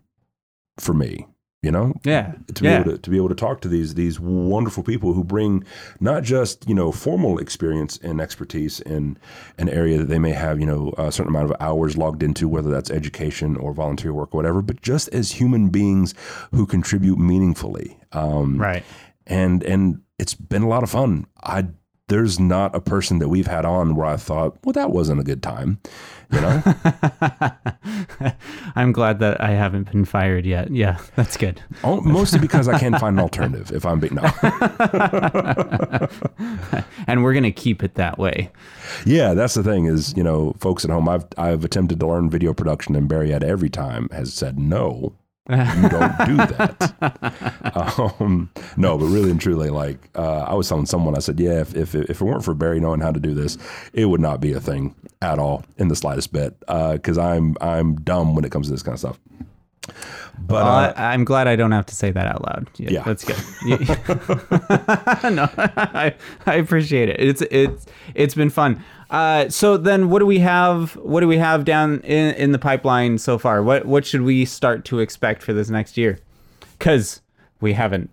for 0.78 0.92
me. 0.92 1.26
You 1.62 1.70
know, 1.70 1.94
Yeah. 2.04 2.32
to 2.54 2.62
be 2.62 2.68
yeah. 2.68 2.80
able 2.80 2.90
to, 2.90 2.98
to 2.98 3.08
be 3.10 3.16
able 3.16 3.28
to 3.28 3.36
talk 3.36 3.60
to 3.60 3.68
these 3.68 3.94
these 3.94 4.18
wonderful 4.18 4.82
people 4.82 5.12
who 5.12 5.22
bring 5.22 5.62
not 6.00 6.24
just 6.24 6.68
you 6.68 6.74
know 6.74 6.90
formal 6.90 7.38
experience 7.38 7.98
and 8.02 8.20
expertise 8.20 8.80
in 8.80 9.16
an 9.58 9.68
area 9.68 9.96
that 9.98 10.08
they 10.08 10.18
may 10.18 10.32
have 10.32 10.58
you 10.58 10.66
know 10.66 10.92
a 10.98 11.12
certain 11.12 11.30
amount 11.30 11.48
of 11.48 11.56
hours 11.60 11.96
logged 11.96 12.24
into 12.24 12.48
whether 12.48 12.68
that's 12.68 12.90
education 12.90 13.56
or 13.56 13.72
volunteer 13.72 14.12
work 14.12 14.34
or 14.34 14.38
whatever 14.38 14.60
but 14.60 14.82
just 14.82 15.08
as 15.10 15.30
human 15.30 15.68
beings 15.68 16.14
who 16.50 16.66
contribute 16.66 17.20
meaningfully 17.20 17.96
um, 18.10 18.58
Right. 18.60 18.82
and 19.28 19.62
and 19.62 20.00
it's 20.18 20.34
been 20.34 20.62
a 20.62 20.68
lot 20.68 20.82
of 20.82 20.90
fun 20.90 21.26
I 21.44 21.66
there's 22.12 22.38
not 22.38 22.74
a 22.74 22.80
person 22.80 23.18
that 23.18 23.28
we've 23.28 23.46
had 23.46 23.64
on 23.64 23.94
where 23.94 24.06
I 24.06 24.16
thought 24.16 24.58
well 24.64 24.72
that 24.74 24.90
wasn't 24.90 25.20
a 25.20 25.24
good 25.24 25.42
time 25.42 25.80
you 26.30 26.40
know 26.40 26.62
I'm 28.74 28.92
glad 28.92 29.18
that 29.20 29.40
I 29.40 29.50
haven't 29.50 29.90
been 29.90 30.04
fired 30.04 30.46
yet. 30.46 30.70
Yeah, 30.70 30.98
that's 31.16 31.36
good. 31.36 31.62
Oh, 31.84 32.00
mostly 32.00 32.38
because 32.40 32.68
I 32.68 32.78
can't 32.78 32.98
find 32.98 33.18
an 33.18 33.22
alternative 33.22 33.72
if 33.72 33.84
I'm 33.84 34.00
being 34.00 34.14
no 34.14 34.22
And 37.06 37.22
we're 37.22 37.32
going 37.32 37.42
to 37.42 37.52
keep 37.52 37.82
it 37.82 37.94
that 37.94 38.18
way. 38.18 38.50
Yeah, 39.04 39.34
that's 39.34 39.54
the 39.54 39.62
thing 39.62 39.86
is, 39.86 40.16
you 40.16 40.22
know, 40.22 40.54
folks 40.58 40.84
at 40.84 40.90
home, 40.90 41.08
I've 41.08 41.26
I've 41.36 41.64
attempted 41.64 42.00
to 42.00 42.06
learn 42.06 42.30
video 42.30 42.54
production 42.54 42.96
and 42.96 43.08
Barry 43.08 43.32
at 43.32 43.42
every 43.42 43.70
time 43.70 44.08
has 44.10 44.32
said 44.32 44.58
no. 44.58 45.14
You 45.50 45.88
don't 45.88 46.18
do 46.26 46.36
that. 46.36 48.14
um, 48.20 48.48
no, 48.76 48.96
but 48.96 49.06
really 49.06 49.30
and 49.30 49.40
truly, 49.40 49.70
like 49.70 49.98
uh, 50.14 50.42
I 50.42 50.54
was 50.54 50.68
telling 50.68 50.86
someone, 50.86 51.16
I 51.16 51.18
said, 51.18 51.40
yeah, 51.40 51.60
if, 51.60 51.74
if 51.74 51.94
if 51.96 52.20
it 52.20 52.24
weren't 52.24 52.44
for 52.44 52.54
Barry 52.54 52.78
knowing 52.80 53.00
how 53.00 53.10
to 53.10 53.18
do 53.20 53.34
this, 53.34 53.58
it 53.92 54.04
would 54.06 54.20
not 54.20 54.40
be 54.40 54.52
a 54.52 54.60
thing 54.60 54.94
at 55.20 55.38
all 55.40 55.64
in 55.78 55.88
the 55.88 55.96
slightest 55.96 56.32
bit. 56.32 56.58
Because 56.60 57.18
I'm 57.18 57.56
I'm 57.60 57.96
dumb 57.96 58.34
when 58.36 58.44
it 58.44 58.52
comes 58.52 58.68
to 58.68 58.72
this 58.72 58.82
kind 58.84 58.94
of 58.94 59.00
stuff. 59.00 59.18
But 60.38 60.54
Well, 60.64 60.66
uh, 60.66 60.92
I, 60.96 61.12
I'm 61.12 61.24
glad 61.24 61.48
I 61.48 61.56
don't 61.56 61.72
have 61.72 61.86
to 61.86 61.94
say 61.94 62.12
that 62.12 62.26
out 62.26 62.42
loud. 62.42 62.70
Yeah, 62.76 62.90
Yeah. 62.90 63.02
that's 63.02 63.24
good. 63.24 63.36
No, 65.32 65.48
I, 65.58 66.14
I 66.46 66.54
appreciate 66.54 67.08
it. 67.08 67.16
It's 67.20 67.42
it's 67.50 67.86
it's 68.14 68.34
been 68.34 68.50
fun. 68.50 68.82
Uh, 69.12 69.46
so 69.50 69.76
then, 69.76 70.08
what 70.08 70.20
do 70.20 70.26
we 70.26 70.38
have? 70.38 70.96
What 70.96 71.20
do 71.20 71.28
we 71.28 71.36
have 71.36 71.64
down 71.66 72.00
in, 72.00 72.34
in 72.34 72.52
the 72.52 72.58
pipeline 72.58 73.18
so 73.18 73.38
far? 73.38 73.62
What 73.62 73.84
what 73.84 74.06
should 74.06 74.22
we 74.22 74.44
start 74.46 74.86
to 74.86 75.00
expect 75.00 75.42
for 75.42 75.52
this 75.52 75.68
next 75.68 75.98
year? 75.98 76.18
Because 76.78 77.20
we 77.60 77.74
haven't 77.74 78.08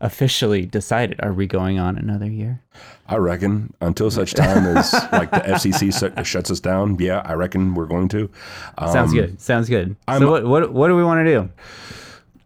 officially 0.00 0.66
decided. 0.66 1.20
Are 1.22 1.32
we 1.32 1.46
going 1.46 1.78
on 1.78 1.96
another 1.96 2.26
year? 2.26 2.60
I 3.06 3.16
reckon 3.16 3.72
until 3.80 4.10
such 4.10 4.34
time 4.34 4.66
as 4.76 4.92
like 5.12 5.30
the 5.30 5.38
FCC 5.38 5.92
sh- 5.92 6.26
shuts 6.28 6.50
us 6.50 6.58
down, 6.58 6.96
yeah, 6.98 7.22
I 7.24 7.34
reckon 7.34 7.74
we're 7.74 7.86
going 7.86 8.08
to. 8.08 8.28
Um, 8.76 8.92
Sounds 8.92 9.12
good. 9.12 9.40
Sounds 9.40 9.68
good. 9.68 9.94
I'm- 10.08 10.20
so 10.20 10.30
what, 10.30 10.44
what 10.44 10.72
what 10.72 10.88
do 10.88 10.96
we 10.96 11.04
want 11.04 11.24
to 11.24 11.32
do? 11.32 11.48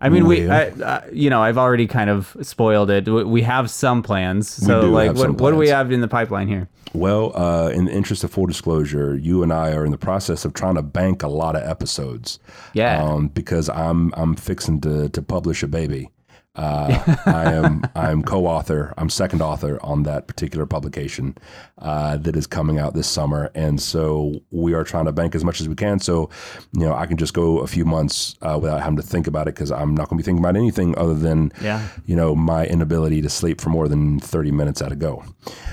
I 0.04 0.08
mean, 0.10 0.26
we, 0.26 0.48
I, 0.48 0.68
uh, 0.68 1.00
you 1.12 1.30
know, 1.30 1.42
I've 1.42 1.58
already 1.58 1.86
kind 1.86 2.10
of 2.10 2.36
spoiled 2.42 2.90
it. 2.90 3.08
We- 3.08 3.24
We 3.24 3.42
have 3.42 3.70
some 3.70 4.02
plans. 4.02 4.48
So, 4.48 4.80
like, 4.90 5.16
what, 5.16 5.40
what 5.40 5.50
do 5.50 5.56
we 5.56 5.68
have 5.68 5.90
in 5.90 6.00
the 6.00 6.08
pipeline 6.08 6.46
here? 6.48 6.68
Well, 6.92 7.32
uh, 7.36 7.70
in 7.70 7.86
the 7.86 7.92
interest 7.92 8.22
of 8.22 8.30
full 8.30 8.46
disclosure, 8.46 9.16
you 9.16 9.42
and 9.42 9.52
I 9.52 9.72
are 9.72 9.84
in 9.84 9.90
the 9.90 9.98
process 9.98 10.44
of 10.44 10.52
trying 10.54 10.76
to 10.76 10.82
bank 10.82 11.22
a 11.24 11.28
lot 11.28 11.56
of 11.56 11.62
episodes. 11.68 12.38
Yeah. 12.72 13.02
Um, 13.02 13.28
because 13.28 13.68
I'm 13.68 14.12
I'm 14.16 14.36
fixing 14.36 14.80
to 14.82 15.08
to 15.08 15.22
publish 15.22 15.62
a 15.64 15.66
baby. 15.66 16.10
Uh, 16.56 17.16
I 17.26 17.52
am 17.52 17.82
I 17.96 18.12
am 18.12 18.22
co-author. 18.22 18.94
I'm 18.96 19.10
second 19.10 19.42
author 19.42 19.80
on 19.82 20.04
that 20.04 20.28
particular 20.28 20.66
publication 20.66 21.36
uh, 21.78 22.16
that 22.18 22.36
is 22.36 22.46
coming 22.46 22.78
out 22.78 22.94
this 22.94 23.08
summer, 23.08 23.50
and 23.56 23.82
so 23.82 24.40
we 24.52 24.72
are 24.72 24.84
trying 24.84 25.06
to 25.06 25.12
bank 25.12 25.34
as 25.34 25.44
much 25.44 25.60
as 25.60 25.68
we 25.68 25.74
can. 25.74 25.98
So, 25.98 26.30
you 26.72 26.84
know, 26.86 26.94
I 26.94 27.06
can 27.06 27.16
just 27.16 27.34
go 27.34 27.58
a 27.58 27.66
few 27.66 27.84
months 27.84 28.36
uh, 28.42 28.56
without 28.62 28.80
having 28.82 28.96
to 28.98 29.02
think 29.02 29.26
about 29.26 29.48
it 29.48 29.56
because 29.56 29.72
I'm 29.72 29.96
not 29.96 30.08
going 30.08 30.16
to 30.18 30.22
be 30.22 30.24
thinking 30.24 30.44
about 30.44 30.56
anything 30.56 30.96
other 30.96 31.14
than 31.14 31.50
Yeah. 31.60 31.82
you 32.06 32.14
know 32.14 32.36
my 32.36 32.66
inability 32.66 33.20
to 33.22 33.28
sleep 33.28 33.60
for 33.60 33.70
more 33.70 33.88
than 33.88 34.20
30 34.20 34.52
minutes 34.52 34.80
at 34.80 34.92
a 34.92 34.96
go. 34.96 35.24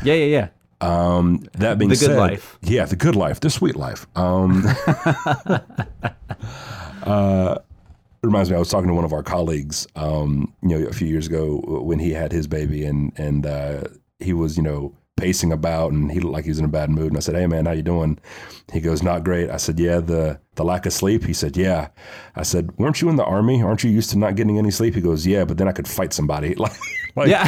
Yeah, 0.03 0.15
yeah, 0.15 0.25
yeah. 0.25 0.47
Um, 0.83 1.45
that 1.59 1.77
being 1.77 1.89
The 1.89 1.95
good 1.95 2.05
said, 2.07 2.17
life. 2.17 2.57
yeah, 2.63 2.85
the 2.85 2.95
good 2.95 3.15
life, 3.15 3.39
the 3.39 3.51
sweet 3.51 3.75
life. 3.75 4.07
Um, 4.15 4.65
uh, 7.03 7.59
it 8.23 8.27
reminds 8.27 8.49
me, 8.51 8.55
I 8.55 8.59
was 8.59 8.69
talking 8.69 8.87
to 8.87 8.93
one 8.93 9.05
of 9.05 9.13
our 9.13 9.23
colleagues, 9.23 9.87
um, 9.95 10.53
you 10.61 10.69
know, 10.69 10.87
a 10.87 10.93
few 10.93 11.07
years 11.07 11.25
ago 11.25 11.57
when 11.83 11.97
he 11.97 12.11
had 12.11 12.31
his 12.31 12.45
baby, 12.47 12.85
and 12.85 13.11
and 13.17 13.45
uh, 13.47 13.83
he 14.19 14.33
was, 14.33 14.57
you 14.57 14.63
know, 14.63 14.93
pacing 15.17 15.51
about, 15.51 15.91
and 15.91 16.11
he 16.11 16.19
looked 16.19 16.33
like 16.33 16.43
he 16.43 16.51
was 16.51 16.59
in 16.59 16.65
a 16.65 16.67
bad 16.69 16.91
mood. 16.91 17.07
And 17.07 17.17
I 17.17 17.19
said, 17.19 17.35
"Hey, 17.35 17.47
man, 17.47 17.65
how 17.65 17.71
you 17.71 17.81
doing?" 17.81 18.19
He 18.71 18.79
goes, 18.79 19.01
"Not 19.01 19.23
great." 19.23 19.49
I 19.49 19.57
said, 19.57 19.79
"Yeah, 19.79 19.99
the 20.01 20.39
the 20.53 20.63
lack 20.63 20.85
of 20.85 20.93
sleep." 20.93 21.23
He 21.23 21.33
said, 21.33 21.57
"Yeah." 21.57 21.87
I 22.35 22.43
said, 22.43 22.77
"Weren't 22.77 23.01
you 23.01 23.09
in 23.09 23.15
the 23.15 23.25
army? 23.25 23.63
Aren't 23.63 23.83
you 23.83 23.89
used 23.89 24.11
to 24.11 24.19
not 24.19 24.35
getting 24.35 24.59
any 24.59 24.69
sleep?" 24.71 24.93
He 24.93 25.01
goes, 25.01 25.25
"Yeah, 25.25 25.43
but 25.45 25.57
then 25.57 25.67
I 25.67 25.71
could 25.71 25.87
fight 25.87 26.13
somebody." 26.13 26.53
like, 26.63 26.73
like 27.15 27.27
Yeah. 27.27 27.47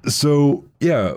so 0.08 0.64
yeah, 0.80 1.14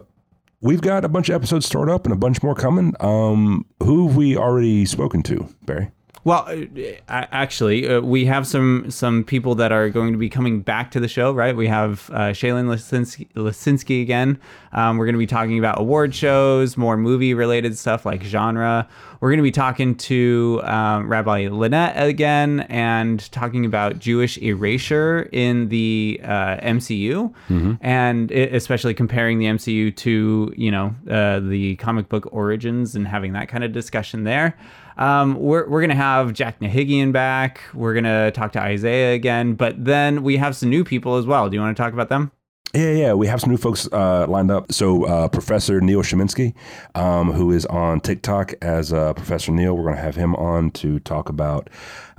we've 0.61 0.81
got 0.81 1.03
a 1.03 1.09
bunch 1.09 1.29
of 1.29 1.35
episodes 1.35 1.65
stored 1.65 1.89
up 1.89 2.05
and 2.05 2.13
a 2.13 2.17
bunch 2.17 2.41
more 2.41 2.55
coming. 2.55 2.93
Um, 2.99 3.65
who 3.83 4.07
have 4.07 4.15
we 4.15 4.37
already 4.37 4.85
spoken 4.85 5.23
to, 5.23 5.47
Barry? 5.65 5.91
Well, 6.23 6.47
uh, 6.47 6.93
actually, 7.07 7.87
uh, 7.87 8.01
we 8.01 8.25
have 8.25 8.45
some 8.45 8.91
some 8.91 9.23
people 9.23 9.55
that 9.55 9.71
are 9.71 9.89
going 9.89 10.11
to 10.11 10.19
be 10.19 10.29
coming 10.29 10.61
back 10.61 10.91
to 10.91 10.99
the 10.99 11.07
show, 11.07 11.31
right? 11.31 11.55
We 11.55 11.67
have 11.67 12.09
uh, 12.11 12.29
Shaylin 12.29 12.65
Lisinski, 12.65 13.27
Lisinski 13.33 14.03
again. 14.03 14.39
Um, 14.71 14.97
we're 14.97 15.05
going 15.05 15.15
to 15.15 15.19
be 15.19 15.27
talking 15.27 15.57
about 15.57 15.79
award 15.79 16.13
shows, 16.13 16.77
more 16.77 16.95
movie 16.95 17.33
related 17.33 17.75
stuff 17.75 18.05
like 18.05 18.21
genre. 18.21 18.87
We're 19.19 19.29
going 19.29 19.39
to 19.39 19.43
be 19.43 19.51
talking 19.51 19.95
to 19.95 20.61
um, 20.63 21.09
Rabbi 21.09 21.47
Lynette 21.51 22.01
again 22.07 22.61
and 22.61 23.31
talking 23.31 23.65
about 23.65 23.97
Jewish 23.97 24.37
erasure 24.37 25.27
in 25.31 25.69
the 25.69 26.19
uh, 26.23 26.57
MCU, 26.57 27.33
mm-hmm. 27.49 27.73
and 27.81 28.31
it, 28.31 28.53
especially 28.53 28.93
comparing 28.93 29.39
the 29.39 29.45
MCU 29.45 29.95
to 29.95 30.53
you 30.55 30.69
know 30.69 30.93
uh, 31.09 31.39
the 31.39 31.77
comic 31.77 32.09
book 32.09 32.27
origins 32.31 32.95
and 32.95 33.07
having 33.07 33.33
that 33.33 33.47
kind 33.47 33.63
of 33.63 33.71
discussion 33.71 34.23
there. 34.23 34.55
Um, 35.01 35.35
we're 35.35 35.67
we're 35.67 35.81
gonna 35.81 35.95
have 35.95 36.31
Jack 36.31 36.59
Nahigian 36.59 37.11
back. 37.11 37.59
We're 37.73 37.95
gonna 37.95 38.29
talk 38.29 38.51
to 38.51 38.61
Isaiah 38.61 39.15
again, 39.15 39.55
but 39.55 39.83
then 39.83 40.21
we 40.21 40.37
have 40.37 40.55
some 40.55 40.69
new 40.69 40.83
people 40.83 41.15
as 41.15 41.25
well. 41.25 41.49
Do 41.49 41.55
you 41.55 41.61
want 41.61 41.75
to 41.75 41.81
talk 41.81 41.93
about 41.93 42.09
them? 42.09 42.31
Yeah, 42.73 42.91
yeah, 42.91 43.13
we 43.13 43.27
have 43.27 43.41
some 43.41 43.49
new 43.49 43.57
folks 43.57 43.89
uh, 43.91 44.27
lined 44.27 44.49
up. 44.49 44.71
So, 44.71 45.03
uh, 45.03 45.27
Professor 45.27 45.81
Neil 45.81 46.03
Sheminsky, 46.03 46.53
um, 46.95 47.33
who 47.33 47.51
is 47.51 47.65
on 47.65 47.99
TikTok 47.99 48.53
as 48.61 48.93
uh, 48.93 49.13
Professor 49.13 49.51
Neil, 49.51 49.75
we're 49.75 49.83
going 49.83 49.97
to 49.97 50.01
have 50.01 50.15
him 50.15 50.35
on 50.35 50.71
to 50.71 50.99
talk 50.99 51.27
about. 51.27 51.69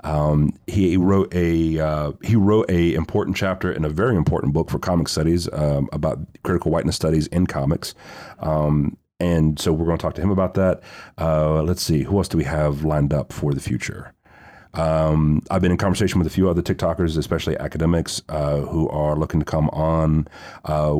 Um, 0.04 0.52
he 0.66 0.98
wrote 0.98 1.32
a 1.32 1.78
uh, 1.78 2.12
he 2.22 2.36
wrote 2.36 2.68
a 2.68 2.92
important 2.92 3.36
chapter 3.36 3.72
in 3.72 3.84
a 3.84 3.88
very 3.88 4.14
important 4.14 4.52
book 4.52 4.68
for 4.68 4.78
comic 4.78 5.08
studies 5.08 5.48
um, 5.54 5.88
about 5.92 6.18
critical 6.42 6.70
whiteness 6.70 6.96
studies 6.96 7.28
in 7.28 7.46
comics. 7.46 7.94
Um, 8.40 8.98
and 9.22 9.58
so 9.58 9.72
we're 9.72 9.86
going 9.86 9.96
to 9.96 10.02
talk 10.02 10.14
to 10.14 10.20
him 10.20 10.32
about 10.32 10.54
that. 10.54 10.82
Uh, 11.16 11.62
let's 11.62 11.80
see, 11.80 12.02
who 12.02 12.16
else 12.16 12.26
do 12.26 12.36
we 12.36 12.44
have 12.44 12.82
lined 12.82 13.14
up 13.14 13.32
for 13.32 13.54
the 13.54 13.60
future? 13.60 14.12
Um, 14.74 15.42
I've 15.48 15.62
been 15.62 15.70
in 15.70 15.78
conversation 15.78 16.18
with 16.18 16.26
a 16.26 16.30
few 16.30 16.50
other 16.50 16.60
TikTokers, 16.60 17.16
especially 17.16 17.56
academics, 17.56 18.20
uh, 18.28 18.56
who 18.62 18.88
are 18.88 19.14
looking 19.14 19.38
to 19.38 19.46
come 19.46 19.68
on, 19.68 20.26
uh, 20.64 20.98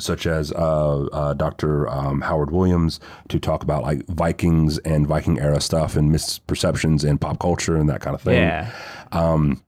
such 0.00 0.26
as 0.26 0.50
uh, 0.50 1.04
uh 1.12 1.34
Dr. 1.34 1.88
Um, 1.88 2.22
Howard 2.22 2.50
Williams, 2.50 2.98
to 3.28 3.38
talk 3.38 3.62
about 3.62 3.84
like 3.84 4.04
Vikings 4.08 4.78
and 4.78 5.06
Viking 5.06 5.38
era 5.38 5.60
stuff 5.60 5.94
and 5.94 6.10
misperceptions 6.10 7.08
and 7.08 7.20
pop 7.20 7.38
culture 7.38 7.76
and 7.76 7.88
that 7.88 8.00
kind 8.00 8.16
of 8.16 8.22
thing. 8.22 8.42
Yeah. 8.42 8.72
Um, 9.12 9.62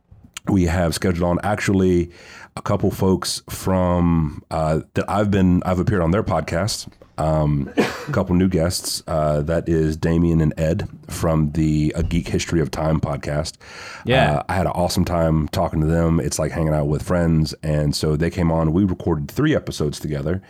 we 0.48 0.64
have 0.64 0.92
scheduled 0.94 1.22
on 1.22 1.38
actually 1.44 2.10
a 2.56 2.62
couple 2.62 2.90
folks 2.90 3.42
from 3.48 4.42
uh, 4.50 4.80
that 4.94 5.08
I've 5.08 5.30
been 5.30 5.62
I've 5.64 5.78
appeared 5.78 6.02
on 6.02 6.10
their 6.10 6.24
podcast. 6.24 6.88
Um, 7.18 7.72
a 7.76 8.12
couple 8.12 8.34
new 8.34 8.48
guests. 8.48 9.02
Uh, 9.06 9.42
that 9.42 9.68
is 9.68 9.96
Damien 9.96 10.40
and 10.40 10.52
Ed 10.58 10.88
from 11.08 11.52
the 11.52 11.92
A 11.96 12.02
Geek 12.02 12.28
History 12.28 12.60
of 12.60 12.70
Time 12.70 13.00
podcast. 13.00 13.54
Yeah. 14.04 14.36
Uh, 14.36 14.42
I 14.48 14.54
had 14.54 14.66
an 14.66 14.72
awesome 14.72 15.04
time 15.04 15.48
talking 15.48 15.80
to 15.80 15.86
them. 15.86 16.20
It's 16.20 16.38
like 16.38 16.52
hanging 16.52 16.74
out 16.74 16.88
with 16.88 17.02
friends. 17.02 17.54
And 17.62 17.94
so 17.94 18.16
they 18.16 18.30
came 18.30 18.52
on. 18.52 18.72
We 18.72 18.84
recorded 18.84 19.30
three 19.30 19.54
episodes 19.54 19.98
together 19.98 20.42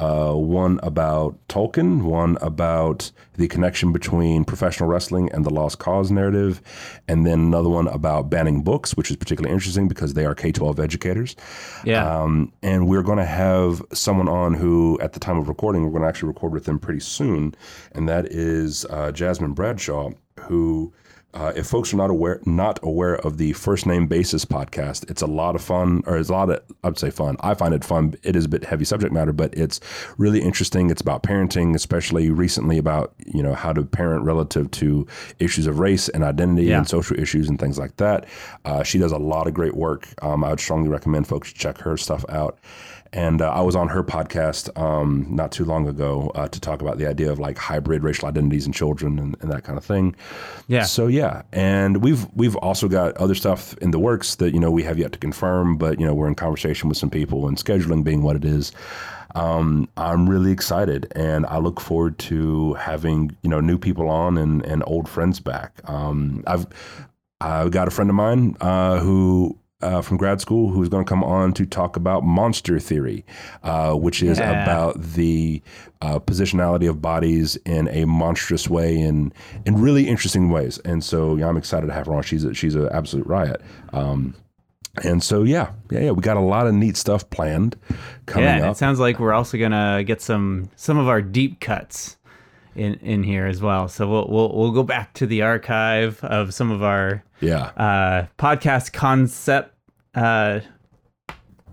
uh, 0.00 0.32
one 0.32 0.80
about 0.82 1.36
Tolkien, 1.48 2.02
one 2.02 2.36
about 2.40 3.12
the 3.36 3.46
connection 3.46 3.92
between 3.92 4.44
professional 4.44 4.88
wrestling 4.88 5.30
and 5.32 5.44
the 5.44 5.50
Lost 5.50 5.78
Cause 5.78 6.10
narrative, 6.10 6.60
and 7.06 7.24
then 7.24 7.38
another 7.38 7.68
one 7.68 7.86
about 7.88 8.28
banning 8.28 8.62
books, 8.62 8.96
which 8.96 9.10
is 9.10 9.16
particularly 9.16 9.52
interesting 9.52 9.86
because 9.86 10.14
they 10.14 10.24
are 10.24 10.34
K 10.34 10.50
12 10.50 10.80
educators. 10.80 11.36
Yeah. 11.84 12.22
Um, 12.22 12.52
and 12.62 12.88
we're 12.88 13.02
going 13.02 13.18
to 13.18 13.24
have 13.24 13.82
someone 13.92 14.28
on 14.28 14.54
who, 14.54 14.98
at 15.00 15.12
the 15.12 15.20
time 15.20 15.38
of 15.38 15.48
recording, 15.48 15.84
we're 15.84 15.90
going 15.90 16.02
to 16.02 16.08
actually 16.14 16.28
record 16.28 16.52
with 16.52 16.64
them 16.64 16.78
pretty 16.78 17.00
soon, 17.00 17.56
and 17.90 18.08
that 18.08 18.26
is 18.26 18.84
uh, 18.88 19.10
Jasmine 19.10 19.52
Bradshaw, 19.52 20.10
who 20.42 20.92
uh, 21.34 21.52
if 21.56 21.66
folks 21.66 21.92
are 21.92 21.96
not 21.96 22.10
aware 22.10 22.40
not 22.46 22.78
aware 22.84 23.16
of 23.26 23.38
the 23.38 23.52
First 23.54 23.84
Name 23.84 24.06
Basis 24.06 24.44
podcast, 24.44 25.10
it's 25.10 25.22
a 25.22 25.26
lot 25.26 25.56
of 25.56 25.60
fun, 25.60 26.04
or 26.06 26.16
it's 26.16 26.28
a 26.28 26.32
lot 26.32 26.50
of 26.50 26.62
I'd 26.84 26.96
say 26.96 27.10
fun. 27.10 27.36
I 27.40 27.54
find 27.54 27.74
it 27.74 27.84
fun. 27.84 28.14
It 28.22 28.36
is 28.36 28.44
a 28.44 28.48
bit 28.48 28.64
heavy 28.64 28.84
subject 28.84 29.12
matter, 29.12 29.32
but 29.32 29.52
it's 29.58 29.80
really 30.16 30.40
interesting. 30.40 30.88
It's 30.88 31.02
about 31.02 31.24
parenting, 31.24 31.74
especially 31.74 32.30
recently 32.30 32.78
about 32.78 33.12
you 33.26 33.42
know 33.42 33.54
how 33.54 33.72
to 33.72 33.82
parent 33.82 34.24
relative 34.24 34.70
to 34.72 35.08
issues 35.40 35.66
of 35.66 35.80
race 35.80 36.08
and 36.08 36.22
identity 36.22 36.68
yeah. 36.68 36.78
and 36.78 36.88
social 36.88 37.18
issues 37.18 37.48
and 37.48 37.58
things 37.58 37.76
like 37.76 37.96
that. 37.96 38.26
Uh, 38.64 38.84
she 38.84 38.98
does 38.98 39.10
a 39.10 39.18
lot 39.18 39.48
of 39.48 39.54
great 39.54 39.74
work. 39.74 40.06
Um, 40.22 40.44
I 40.44 40.50
would 40.50 40.60
strongly 40.60 40.88
recommend 40.88 41.26
folks 41.26 41.52
check 41.52 41.78
her 41.78 41.96
stuff 41.96 42.24
out. 42.28 42.60
And 43.14 43.40
uh, 43.40 43.50
I 43.50 43.60
was 43.60 43.76
on 43.76 43.88
her 43.88 44.02
podcast 44.02 44.76
um, 44.76 45.26
not 45.30 45.52
too 45.52 45.64
long 45.64 45.86
ago 45.86 46.32
uh, 46.34 46.48
to 46.48 46.60
talk 46.60 46.82
about 46.82 46.98
the 46.98 47.06
idea 47.06 47.30
of 47.30 47.38
like 47.38 47.56
hybrid 47.56 48.02
racial 48.02 48.26
identities 48.28 48.66
in 48.66 48.72
children 48.72 49.20
and, 49.20 49.36
and, 49.40 49.52
that 49.52 49.62
kind 49.62 49.78
of 49.78 49.84
thing. 49.84 50.16
Yeah. 50.66 50.82
So 50.82 51.06
yeah, 51.06 51.42
and 51.52 51.98
we've 51.98 52.26
we've 52.34 52.56
also 52.56 52.88
got 52.88 53.16
other 53.18 53.36
stuff 53.36 53.78
in 53.78 53.92
the 53.92 54.00
works 54.00 54.34
that 54.36 54.52
you 54.52 54.58
know 54.58 54.72
we 54.72 54.82
have 54.82 54.98
yet 54.98 55.12
to 55.12 55.18
confirm, 55.18 55.76
but 55.76 56.00
you 56.00 56.06
know 56.06 56.12
we're 56.12 56.26
in 56.26 56.34
conversation 56.34 56.88
with 56.88 56.98
some 56.98 57.08
people 57.08 57.46
and 57.46 57.56
scheduling 57.56 58.02
being 58.02 58.22
what 58.22 58.34
it 58.34 58.44
is. 58.44 58.72
Um, 59.36 59.88
I'm 59.96 60.28
really 60.28 60.50
excited, 60.50 61.12
and 61.14 61.46
I 61.46 61.58
look 61.58 61.80
forward 61.80 62.18
to 62.20 62.74
having 62.74 63.36
you 63.42 63.50
know 63.50 63.60
new 63.60 63.78
people 63.78 64.08
on 64.08 64.36
and, 64.36 64.64
and 64.64 64.82
old 64.88 65.08
friends 65.08 65.38
back. 65.38 65.80
Um, 65.88 66.42
I've 66.48 66.66
I've 67.40 67.70
got 67.70 67.86
a 67.86 67.92
friend 67.92 68.10
of 68.10 68.16
mine 68.16 68.56
uh, 68.60 68.98
who 68.98 69.56
uh, 69.82 70.00
from 70.00 70.16
grad 70.16 70.40
school 70.40 70.70
who's 70.70 70.88
going 70.88 71.04
to 71.04 71.08
come 71.08 71.22
on 71.22 71.52
to 71.52 71.66
talk 71.66 71.96
about 71.96 72.24
monster 72.24 72.78
theory, 72.78 73.24
uh, 73.62 73.92
which 73.94 74.22
is 74.22 74.38
yeah. 74.38 74.62
about 74.62 75.00
the 75.00 75.62
uh, 76.00 76.18
positionality 76.18 76.88
of 76.88 77.02
bodies 77.02 77.56
in 77.66 77.88
a 77.88 78.04
monstrous 78.04 78.68
way 78.68 79.00
and 79.00 79.34
in 79.66 79.80
really 79.80 80.08
interesting 80.08 80.50
ways. 80.50 80.78
And 80.84 81.04
so 81.04 81.36
yeah, 81.36 81.48
I'm 81.48 81.56
excited 81.56 81.86
to 81.86 81.92
have 81.92 82.06
her 82.06 82.14
on. 82.14 82.22
She's 82.22 82.44
a, 82.44 82.54
she's 82.54 82.74
an 82.74 82.88
absolute 82.90 83.26
riot. 83.26 83.60
Um, 83.92 84.34
and 85.02 85.22
so 85.22 85.42
yeah, 85.42 85.72
yeah, 85.90 86.00
yeah, 86.00 86.10
we 86.12 86.22
got 86.22 86.36
a 86.36 86.40
lot 86.40 86.66
of 86.66 86.74
neat 86.74 86.96
stuff 86.96 87.28
planned 87.30 87.76
coming 88.26 88.48
yeah, 88.48 88.66
up. 88.66 88.72
it 88.76 88.78
sounds 88.78 89.00
like 89.00 89.18
we're 89.18 89.32
also 89.32 89.58
gonna 89.58 90.04
get 90.04 90.22
some 90.22 90.70
some 90.76 90.98
of 90.98 91.08
our 91.08 91.20
deep 91.20 91.58
cuts 91.58 92.16
in 92.76 92.94
in 92.94 93.22
here 93.22 93.46
as 93.46 93.60
well. 93.60 93.88
So 93.88 94.08
we'll 94.08 94.28
we'll 94.28 94.54
we'll 94.54 94.72
go 94.72 94.82
back 94.82 95.14
to 95.14 95.26
the 95.26 95.42
archive 95.42 96.22
of 96.24 96.54
some 96.54 96.70
of 96.70 96.82
our 96.82 97.24
yeah 97.40 97.70
uh, 97.76 98.26
podcast 98.38 98.92
concept 98.92 99.74
uh, 100.14 100.60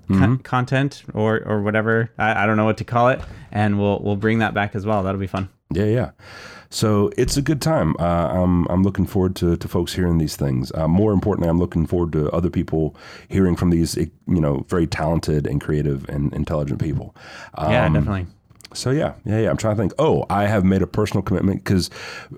mm-hmm. 0.08 0.36
co- 0.36 0.44
content 0.44 1.04
or 1.14 1.42
or 1.46 1.62
whatever. 1.62 2.12
I, 2.18 2.44
I 2.44 2.46
don't 2.46 2.58
know 2.58 2.66
what 2.66 2.78
to 2.78 2.84
call 2.84 3.10
it, 3.10 3.22
and 3.52 3.80
we'll 3.80 4.00
we'll 4.00 4.16
bring 4.16 4.40
that 4.40 4.54
back 4.54 4.76
as 4.76 4.86
well. 4.86 5.04
That'll 5.04 5.20
be 5.20 5.28
fun. 5.28 5.50
Yeah, 5.74 5.86
yeah. 5.86 6.12
So 6.70 7.12
it's 7.18 7.36
a 7.36 7.42
good 7.42 7.62
time. 7.62 7.96
Uh, 8.00 8.30
I'm 8.30 8.66
I'm 8.70 8.82
looking 8.82 9.06
forward 9.06 9.36
to, 9.38 9.58
to 9.58 9.68
folks 9.68 9.94
hearing 9.94 10.18
these 10.20 10.38
things. 10.38 10.72
Uh, 10.74 10.88
more 10.88 11.12
importantly, 11.12 11.50
I'm 11.50 11.60
looking 11.60 11.86
forward 11.86 12.14
to 12.14 12.32
other 12.32 12.50
people 12.50 12.96
hearing 13.28 13.58
from 13.58 13.72
these, 13.72 13.98
you 13.98 14.10
know, 14.26 14.66
very 14.70 14.88
talented 14.88 15.46
and 15.46 15.60
creative 15.60 16.08
and 16.08 16.34
intelligent 16.34 16.80
people. 16.80 17.14
Um, 17.56 17.72
yeah, 17.72 17.90
definitely. 17.90 18.28
So 18.74 18.92
yeah, 18.92 19.14
yeah, 19.26 19.42
yeah. 19.42 19.50
I'm 19.50 19.58
trying 19.58 19.76
to 19.76 19.82
think. 19.82 19.94
Oh, 20.00 20.26
I 20.30 20.46
have 20.46 20.64
made 20.64 20.82
a 20.82 20.88
personal 20.88 21.22
commitment 21.22 21.64
because 21.64 21.90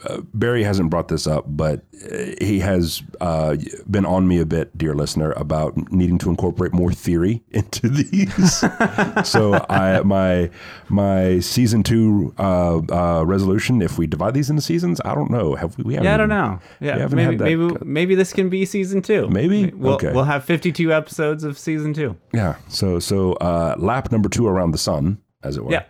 uh, 0.05 0.21
Barry 0.33 0.63
hasn't 0.63 0.89
brought 0.89 1.07
this 1.07 1.27
up, 1.27 1.45
but 1.47 1.83
uh, 2.11 2.33
he 2.41 2.59
has 2.59 3.03
uh, 3.21 3.55
been 3.89 4.05
on 4.05 4.27
me 4.27 4.39
a 4.39 4.45
bit, 4.45 4.75
dear 4.77 4.95
listener, 4.95 5.31
about 5.33 5.91
needing 5.91 6.17
to 6.19 6.29
incorporate 6.29 6.73
more 6.73 6.91
theory 6.91 7.43
into 7.51 7.89
these. 7.89 8.59
so 9.27 9.65
I 9.69 10.01
my 10.03 10.49
my 10.89 11.39
season 11.39 11.83
two 11.83 12.33
uh, 12.37 12.81
uh, 12.89 13.23
resolution. 13.23 13.81
If 13.81 13.97
we 13.97 14.07
divide 14.07 14.33
these 14.33 14.49
into 14.49 14.61
seasons, 14.61 14.99
I 15.05 15.13
don't 15.15 15.29
know. 15.29 15.55
Have 15.55 15.77
we? 15.77 15.83
we 15.83 15.93
yeah, 15.95 16.13
I 16.13 16.17
don't 16.17 16.29
know. 16.29 16.59
Yeah, 16.79 17.07
maybe 17.07 17.37
maybe 17.37 17.75
maybe 17.83 18.15
this 18.15 18.33
can 18.33 18.49
be 18.49 18.65
season 18.65 19.01
two. 19.01 19.27
Maybe 19.29 19.71
we'll 19.71 19.95
okay. 19.95 20.11
we'll 20.11 20.23
have 20.23 20.43
52 20.45 20.91
episodes 20.91 21.43
of 21.43 21.57
season 21.59 21.93
two. 21.93 22.17
Yeah. 22.33 22.55
So 22.69 22.99
so 22.99 23.33
uh, 23.33 23.75
lap 23.77 24.11
number 24.11 24.29
two 24.29 24.47
around 24.47 24.71
the 24.71 24.77
sun, 24.77 25.19
as 25.43 25.57
it 25.57 25.63
were. 25.63 25.71
Yeah 25.71 25.83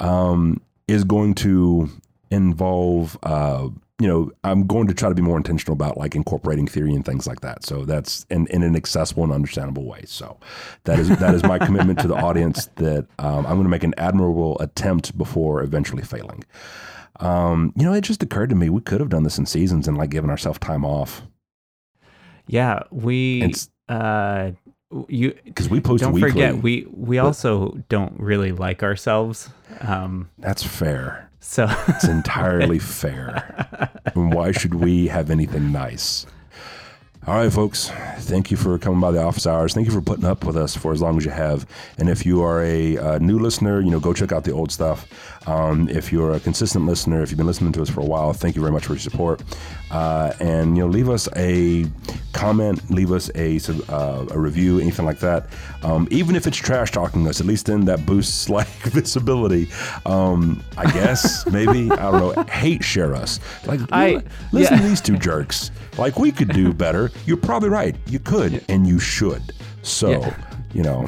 um, 0.00 0.60
is 0.88 1.04
going 1.04 1.34
to 1.34 1.88
involve 2.30 3.18
uh, 3.22 3.68
you 4.02 4.08
know 4.08 4.32
i'm 4.42 4.66
going 4.66 4.88
to 4.88 4.94
try 4.94 5.08
to 5.08 5.14
be 5.14 5.22
more 5.22 5.36
intentional 5.36 5.74
about 5.74 5.96
like 5.96 6.16
incorporating 6.16 6.66
theory 6.66 6.92
and 6.92 7.04
things 7.04 7.26
like 7.26 7.40
that. 7.40 7.64
So 7.64 7.84
that's 7.84 8.26
in, 8.30 8.48
in 8.48 8.64
an 8.64 8.74
accessible 8.74 9.22
and 9.22 9.32
understandable 9.32 9.84
way. 9.84 10.02
So 10.06 10.38
that 10.84 10.98
is 10.98 11.08
that 11.08 11.34
is 11.34 11.44
my 11.44 11.58
commitment 11.66 12.00
to 12.00 12.08
the 12.08 12.16
audience 12.16 12.66
that 12.76 13.06
um, 13.20 13.46
i'm 13.46 13.54
going 13.54 13.62
to 13.62 13.68
make 13.68 13.84
an 13.84 13.94
admirable 13.98 14.58
attempt 14.58 15.16
before 15.16 15.62
eventually 15.62 16.02
failing. 16.02 16.42
Um, 17.20 17.72
you 17.76 17.84
know 17.84 17.92
it 17.92 18.00
just 18.00 18.22
occurred 18.22 18.50
to 18.50 18.56
me 18.56 18.70
we 18.70 18.80
could 18.80 18.98
have 19.00 19.10
done 19.10 19.22
this 19.22 19.38
in 19.38 19.46
seasons 19.46 19.86
and 19.86 19.96
like 19.96 20.10
given 20.10 20.30
ourselves 20.30 20.58
time 20.58 20.84
off. 20.84 21.22
Yeah 22.48 22.82
we 22.90 23.54
uh 23.88 24.50
you 25.08 25.34
because 25.44 25.68
we 25.68 25.80
post 25.80 26.02
don't 26.02 26.12
weekly, 26.12 26.30
forget 26.30 26.56
we 26.62 26.86
we 26.92 27.18
also 27.18 27.78
don't 27.88 28.18
really 28.18 28.52
like 28.52 28.82
ourselves 28.82 29.48
um 29.80 30.28
that's 30.38 30.62
fair 30.62 31.30
so 31.40 31.66
it's 31.88 32.04
entirely 32.04 32.78
fair 33.02 33.90
and 34.14 34.32
why 34.34 34.52
should 34.52 34.74
we 34.74 35.06
have 35.08 35.30
anything 35.30 35.72
nice 35.72 36.26
All 37.24 37.36
right, 37.36 37.52
folks. 37.52 37.88
Thank 38.18 38.50
you 38.50 38.56
for 38.56 38.76
coming 38.80 38.98
by 39.00 39.12
the 39.12 39.22
office 39.22 39.46
hours. 39.46 39.74
Thank 39.74 39.86
you 39.86 39.92
for 39.92 40.00
putting 40.02 40.24
up 40.24 40.44
with 40.44 40.56
us 40.56 40.74
for 40.76 40.92
as 40.92 41.00
long 41.00 41.16
as 41.18 41.24
you 41.24 41.30
have. 41.30 41.64
And 41.96 42.08
if 42.08 42.26
you 42.26 42.42
are 42.42 42.60
a, 42.64 42.98
uh 42.98 43.18
new 43.18 43.38
listener, 43.38 43.80
you 43.80 43.92
know, 43.92 44.00
go 44.00 44.12
check 44.12 44.32
out 44.32 44.42
the 44.42 44.50
old 44.50 44.72
stuff. 44.72 45.06
Um, 45.46 45.88
if 45.88 46.12
you're 46.12 46.32
a 46.32 46.40
consistent 46.40 46.86
listener, 46.86 47.22
if 47.22 47.30
you've 47.30 47.38
been 47.38 47.46
listening 47.46 47.72
to 47.72 47.82
us 47.82 47.90
for 47.90 48.00
a 48.00 48.04
while, 48.04 48.32
thank 48.32 48.54
you 48.54 48.60
very 48.62 48.72
much 48.72 48.86
for 48.86 48.92
your 48.94 49.00
support. 49.00 49.42
Uh, 49.90 50.32
and 50.40 50.76
you 50.76 50.84
know, 50.84 50.88
leave 50.88 51.08
us 51.08 51.28
a 51.36 51.86
comment, 52.32 52.90
leave 52.90 53.12
us 53.12 53.30
a 53.34 53.58
uh, 53.92 54.26
a 54.30 54.38
review, 54.38 54.78
anything 54.78 55.04
like 55.04 55.18
that. 55.20 55.48
Um, 55.82 56.08
even 56.10 56.36
if 56.36 56.46
it's 56.46 56.56
trash 56.56 56.90
talking 56.90 57.26
us, 57.28 57.40
at 57.40 57.46
least 57.46 57.66
then 57.66 57.84
that 57.86 58.06
boosts 58.06 58.48
like 58.58 58.68
visibility. 58.68 59.68
Um, 60.06 60.62
I 60.76 60.90
guess 60.92 61.46
maybe 61.46 61.90
I 61.90 62.10
don't 62.10 62.36
know. 62.36 62.42
Hate 62.44 62.82
share 62.84 63.14
us. 63.14 63.40
Like 63.66 63.80
I- 63.92 64.22
listen 64.52 64.76
yeah. 64.76 64.82
to 64.82 64.88
these 64.88 65.00
two 65.00 65.18
jerks. 65.18 65.70
Like 65.98 66.18
we 66.18 66.32
could 66.32 66.48
do 66.48 66.72
better. 66.72 67.10
You're 67.26 67.36
probably 67.36 67.68
right. 67.68 67.96
You 68.06 68.18
could 68.18 68.64
and 68.68 68.86
you 68.86 68.98
should. 68.98 69.52
So, 69.82 70.10
Yeah. 70.10 70.36
You 70.72 70.82
know, 70.82 71.02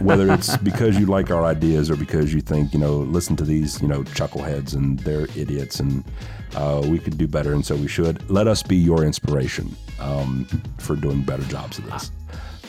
whether 0.00 0.32
it's 0.32 0.56
because 0.70 0.98
you 0.98 1.06
like 1.06 1.30
our 1.30 1.44
ideas 1.44 1.90
or 1.90 1.96
because 1.96 2.34
you 2.34 2.40
think, 2.40 2.72
you 2.72 2.80
know, 2.80 2.96
listen 2.96 3.36
to 3.36 3.44
these, 3.44 3.80
you 3.80 3.88
know, 3.88 4.02
chuckleheads 4.02 4.74
and 4.74 4.98
they're 5.00 5.28
idiots 5.36 5.80
and 5.80 6.04
uh, 6.54 6.82
we 6.86 6.98
could 6.98 7.18
do 7.18 7.26
better 7.26 7.52
and 7.52 7.64
so 7.64 7.76
we 7.76 7.88
should. 7.88 8.28
Let 8.30 8.46
us 8.46 8.62
be 8.62 8.76
your 8.76 9.04
inspiration 9.04 9.74
um, 10.00 10.46
for 10.78 10.96
doing 10.96 11.22
better 11.22 11.44
jobs 11.44 11.78
of 11.78 11.90
this. 11.90 12.10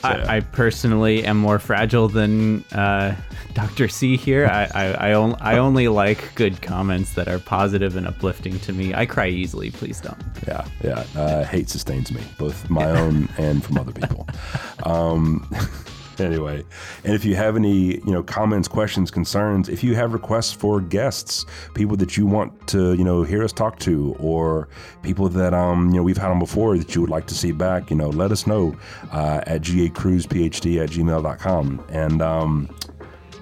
So. 0.02 0.10
I, 0.10 0.38
I 0.38 0.40
personally 0.42 1.26
am 1.26 1.38
more 1.38 1.58
fragile 1.58 2.08
than 2.08 2.64
uh, 2.66 3.16
Dr. 3.54 3.88
C 3.88 4.16
here. 4.16 4.46
I 4.46 4.70
I, 4.76 4.86
I, 5.10 5.14
on, 5.14 5.36
I 5.40 5.58
only 5.58 5.88
like 5.88 6.36
good 6.36 6.62
comments 6.62 7.14
that 7.14 7.28
are 7.28 7.40
positive 7.40 7.96
and 7.96 8.06
uplifting 8.06 8.60
to 8.60 8.74
me. 8.74 8.94
I 8.94 9.08
cry 9.08 9.30
easily. 9.30 9.72
Please 9.72 10.00
don't. 10.00 10.22
Yeah, 10.48 10.68
yeah. 10.84 11.04
Uh, 11.16 11.44
hate 11.46 11.70
sustains 11.70 12.12
me, 12.12 12.22
both 12.38 12.70
my 12.70 12.86
own 12.86 13.28
and 13.40 13.64
from 13.64 13.78
other 13.78 13.92
people. 13.92 14.28
Um, 14.84 15.50
anyway, 16.22 16.64
and 17.04 17.14
if 17.14 17.26
you 17.26 17.36
have 17.36 17.56
any, 17.56 17.98
you 17.98 18.12
know, 18.12 18.24
comments, 18.24 18.68
questions, 18.68 19.12
concerns, 19.12 19.70
if 19.70 19.84
you 19.84 19.96
have 19.96 20.14
requests 20.14 20.54
for 20.54 20.82
guests, 20.82 21.46
people 21.74 21.96
that 21.98 22.18
you 22.18 22.26
want 22.26 22.68
to, 22.68 22.94
you 22.94 23.04
know, 23.04 23.24
hear 23.24 23.44
us 23.44 23.54
talk 23.54 23.80
to, 23.80 24.16
or 24.20 24.68
people 25.04 25.30
that, 25.30 25.54
um, 25.54 25.90
you 25.90 25.96
know, 25.96 26.04
we've 26.04 26.18
had 26.18 26.32
on 26.32 26.40
before 26.40 26.78
that 26.78 26.94
you 26.96 27.02
would 27.02 27.10
like 27.10 27.28
to 27.28 27.34
see 27.34 27.52
back, 27.52 27.90
you 27.90 27.96
know, 27.96 28.10
let 28.10 28.32
us 28.32 28.48
know 28.48 28.76
uh, 29.12 29.42
at 29.48 29.62
gacruzphd 29.62 30.84
at 30.84 30.90
gmail.com. 30.90 31.86
And, 31.90 32.22
um, 32.22 32.76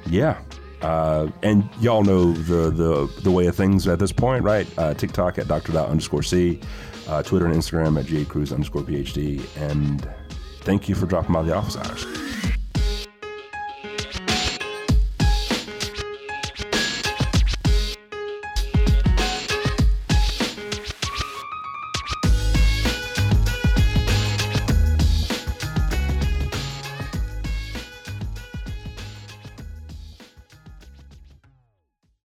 yeah. 0.08 0.40
Uh, 0.82 1.32
and 1.42 1.68
y'all 1.80 2.04
know 2.04 2.34
the, 2.34 2.70
the 2.70 3.22
the 3.24 3.32
way 3.32 3.48
of 3.48 3.56
things 3.56 3.88
at 3.88 3.98
this 3.98 4.12
point, 4.12 4.44
right? 4.44 4.68
Uh, 4.78 4.94
TikTok 4.94 5.40
at 5.40 5.48
Dr. 5.48 5.76
Underscore 5.78 6.22
C, 6.22 6.60
uh, 7.08 7.24
Twitter 7.24 7.46
and 7.46 7.56
Instagram 7.56 8.00
at 8.00 8.06
J 8.06 8.26
Cruz 8.26 8.52
underscore 8.52 8.84
PhD. 8.84 9.46
And 9.58 10.08
thank 10.62 10.88
you 10.88 10.96
for 10.96 11.06
dropping 11.06 11.34
by 11.34 11.44
the 11.44 11.56
office 11.56 11.78
hours. 11.78 12.06